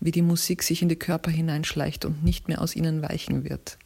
wie 0.00 0.12
die 0.12 0.22
Musik 0.22 0.62
sich 0.62 0.80
in 0.80 0.88
die 0.88 0.96
Körper 0.96 1.30
hineinschleicht 1.30 2.06
und 2.06 2.24
nicht 2.24 2.48
mehr 2.48 2.62
aus 2.62 2.74
ihnen 2.74 3.02
weichen 3.02 3.44
wird, 3.44 3.78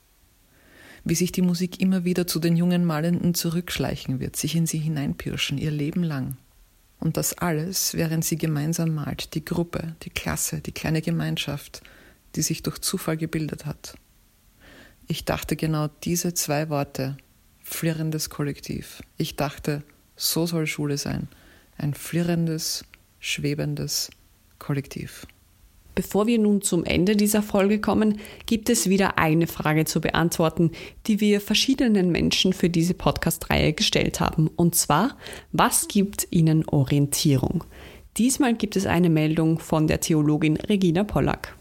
wie 1.04 1.16
sich 1.16 1.32
die 1.32 1.42
Musik 1.42 1.80
immer 1.80 2.04
wieder 2.04 2.28
zu 2.28 2.38
den 2.38 2.56
jungen 2.56 2.84
Malenden 2.84 3.34
zurückschleichen 3.34 4.20
wird, 4.20 4.36
sich 4.36 4.54
in 4.54 4.66
sie 4.66 4.78
hineinpirschen, 4.78 5.58
ihr 5.58 5.72
Leben 5.72 6.04
lang. 6.04 6.36
Und 7.00 7.16
das 7.16 7.34
alles, 7.34 7.94
während 7.94 8.24
sie 8.24 8.36
gemeinsam 8.36 8.94
malt, 8.94 9.34
die 9.34 9.44
Gruppe, 9.44 9.94
die 10.02 10.10
Klasse, 10.10 10.60
die 10.60 10.72
kleine 10.72 11.00
Gemeinschaft, 11.00 11.82
die 12.34 12.42
sich 12.42 12.62
durch 12.62 12.78
Zufall 12.80 13.16
gebildet 13.16 13.66
hat. 13.66 13.94
Ich 15.06 15.24
dachte 15.24 15.56
genau 15.56 15.88
diese 16.04 16.34
zwei 16.34 16.68
Worte, 16.68 17.16
flirrendes 17.62 18.30
Kollektiv. 18.30 19.02
Ich 19.16 19.36
dachte, 19.36 19.82
so 20.16 20.46
soll 20.46 20.66
Schule 20.66 20.98
sein, 20.98 21.28
ein 21.76 21.94
flirrendes, 21.94 22.84
schwebendes 23.20 24.10
Kollektiv. 24.58 25.26
Bevor 25.98 26.28
wir 26.28 26.38
nun 26.38 26.62
zum 26.62 26.84
Ende 26.84 27.16
dieser 27.16 27.42
Folge 27.42 27.80
kommen, 27.80 28.20
gibt 28.46 28.70
es 28.70 28.88
wieder 28.88 29.18
eine 29.18 29.48
Frage 29.48 29.84
zu 29.84 30.00
beantworten, 30.00 30.70
die 31.08 31.18
wir 31.18 31.40
verschiedenen 31.40 32.12
Menschen 32.12 32.52
für 32.52 32.70
diese 32.70 32.94
Podcast-Reihe 32.94 33.72
gestellt 33.72 34.20
haben. 34.20 34.46
Und 34.46 34.76
zwar, 34.76 35.16
was 35.50 35.88
gibt 35.88 36.28
ihnen 36.30 36.64
Orientierung? 36.68 37.64
Diesmal 38.16 38.54
gibt 38.54 38.76
es 38.76 38.86
eine 38.86 39.10
Meldung 39.10 39.58
von 39.58 39.88
der 39.88 39.98
Theologin 39.98 40.56
Regina 40.58 41.02
Pollack. 41.02 41.56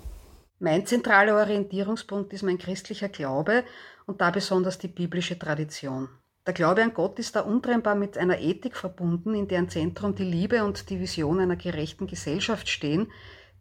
Mein 0.60 0.86
zentraler 0.86 1.36
Orientierungspunkt 1.38 2.32
ist 2.32 2.44
mein 2.44 2.60
christlicher 2.60 3.10
Glaube 3.10 3.64
und 4.06 4.22
da 4.22 4.30
besonders 4.30 4.78
die 4.78 4.88
biblische 4.88 5.40
Tradition. 5.40 6.10
Der 6.46 6.54
Glaube 6.54 6.84
an 6.84 6.94
Gott 6.94 7.18
ist 7.18 7.36
da 7.36 7.40
untrennbar 7.42 7.96
mit 7.96 8.20
einer 8.20 8.40
Ethik 8.40 8.78
verbunden, 8.78 9.34
in 9.34 9.48
deren 9.48 9.68
Zentrum 9.68 10.14
die 10.14 10.24
Liebe 10.24 10.64
und 10.64 10.92
die 10.92 11.00
Vision 11.00 11.40
einer 11.40 11.56
gerechten 11.56 12.06
Gesellschaft 12.06 12.70
stehen, 12.70 13.08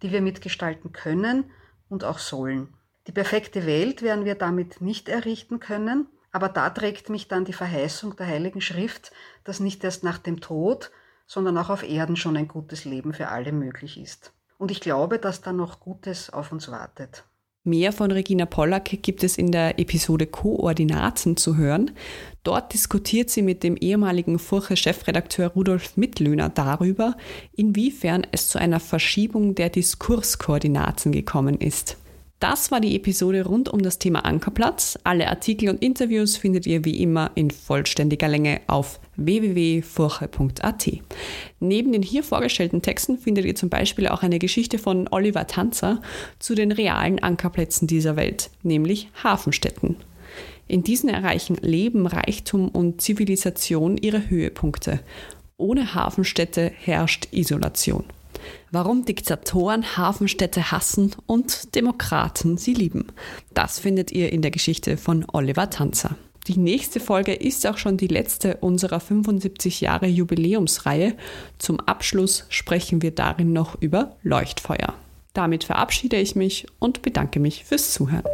die 0.03 0.13
wir 0.13 0.21
mitgestalten 0.21 0.93
können 0.93 1.51
und 1.89 2.05
auch 2.05 2.19
sollen. 2.19 2.75
Die 3.07 3.13
perfekte 3.13 3.67
Welt 3.67 4.03
werden 4.03 4.25
wir 4.25 4.35
damit 4.35 4.81
nicht 4.81 5.09
errichten 5.09 5.61
können, 5.61 6.09
aber 6.33 6.49
da 6.49 6.71
trägt 6.71 7.09
mich 7.09 7.29
dann 7.29 7.45
die 7.45 7.53
Verheißung 7.53 8.17
der 8.17 8.27
Heiligen 8.27 8.61
Schrift, 8.61 9.13
dass 9.45 9.61
nicht 9.61 9.83
erst 9.85 10.05
nach 10.05 10.19
dem 10.19 10.41
Tod, 10.41 10.91
sondern 11.27 11.57
auch 11.59 11.71
auf 11.71 11.83
Erden 11.83 12.17
schon 12.17 12.37
ein 12.37 12.49
gutes 12.49 12.85
Leben 12.85 13.13
für 13.13 13.29
alle 13.29 13.53
möglich 13.53 13.99
ist. 13.99 14.33
Und 14.59 14.71
ich 14.71 14.81
glaube, 14.81 15.19
dass 15.19 15.41
da 15.41 15.53
noch 15.53 15.81
Gutes 15.81 16.31
auf 16.31 16.53
uns 16.53 16.71
wartet. 16.71 17.25
Mehr 17.67 17.91
von 17.91 18.13
Regina 18.13 18.47
Pollack 18.47 19.03
gibt 19.03 19.25
es 19.25 19.37
in 19.37 19.51
der 19.51 19.81
Episode 19.81 20.29
Koordinaten 20.29 21.37
zu 21.37 21.57
hören. 21.57 21.91
Dort 22.45 22.73
diskutiert 22.73 23.29
sie 23.29 23.43
mit 23.43 23.65
dem 23.65 23.77
ehemaligen 23.77 24.39
Furche-Chefredakteur 24.39 25.49
Rudolf 25.49 25.97
Mittlöhner 25.97 26.49
darüber, 26.49 27.17
inwiefern 27.57 28.25
es 28.31 28.47
zu 28.47 28.61
einer 28.61 28.79
Verschiebung 28.79 29.57
der 29.57 29.69
Diskurskoordinaten 29.69 31.11
gekommen 31.11 31.57
ist. 31.57 31.97
Das 32.39 32.71
war 32.71 32.81
die 32.81 32.95
Episode 32.95 33.45
rund 33.45 33.69
um 33.69 33.83
das 33.83 33.99
Thema 33.99 34.25
Ankerplatz. 34.25 34.97
Alle 35.03 35.27
Artikel 35.27 35.69
und 35.69 35.83
Interviews 35.83 36.37
findet 36.37 36.69
ihr 36.69 36.85
wie 36.85 37.03
immer 37.03 37.33
in 37.35 37.51
vollständiger 37.51 38.29
Länge 38.29 38.61
auf 38.69 39.01
www.furche.at. 39.17 40.89
Neben 41.61 41.93
den 41.93 42.03
hier 42.03 42.23
vorgestellten 42.23 42.83
Texten 42.83 43.19
findet 43.19 43.45
ihr 43.45 43.55
zum 43.55 43.69
Beispiel 43.69 44.09
auch 44.09 44.23
eine 44.23 44.39
Geschichte 44.39 44.79
von 44.79 45.09
Oliver 45.11 45.47
Tanzer 45.47 46.01
zu 46.39 46.55
den 46.55 46.73
realen 46.73 47.19
Ankerplätzen 47.23 47.87
dieser 47.87 48.17
Welt, 48.17 48.51
nämlich 48.63 49.09
Hafenstädten. 49.23 49.97
In 50.69 50.83
diesen 50.83 51.09
erreichen 51.09 51.57
Leben, 51.61 52.07
Reichtum 52.07 52.69
und 52.69 53.01
Zivilisation 53.01 53.97
ihre 53.97 54.29
Höhepunkte. 54.29 55.01
Ohne 55.57 55.95
Hafenstädte 55.95 56.73
herrscht 56.75 57.29
Isolation 57.31 58.05
warum 58.71 59.05
Diktatoren 59.05 59.97
Hafenstädte 59.97 60.71
hassen 60.71 61.15
und 61.27 61.75
Demokraten 61.75 62.59
sie 62.59 62.75
lieben. 62.75 63.07
Das 63.55 63.79
findet 63.79 64.13
ihr 64.13 64.33
in 64.33 64.43
der 64.43 64.51
Geschichte 64.51 64.97
von 64.97 65.25
Oliver 65.33 65.71
Tanzer. 65.71 66.17
Die 66.49 66.59
nächste 66.59 67.01
Folge 67.01 67.35
ist 67.35 67.67
auch 67.67 67.77
schon 67.77 67.97
die 67.97 68.07
letzte 68.07 68.59
unserer 68.59 69.01
75 69.01 69.81
Jahre 69.81 70.07
Jubiläumsreihe. 70.07 71.15
Zum 71.59 71.81
Abschluss 71.81 72.45
sprechen 72.51 73.03
wir 73.03 73.11
darin 73.11 73.53
noch 73.53 73.81
über 73.81 74.17
Leuchtfeuer. 74.23 74.95
Damit 75.33 75.65
verabschiede 75.65 76.17
ich 76.17 76.37
mich 76.37 76.67
und 76.79 77.03
bedanke 77.03 77.41
mich 77.41 77.65
fürs 77.65 77.93
Zuhören. 77.93 78.25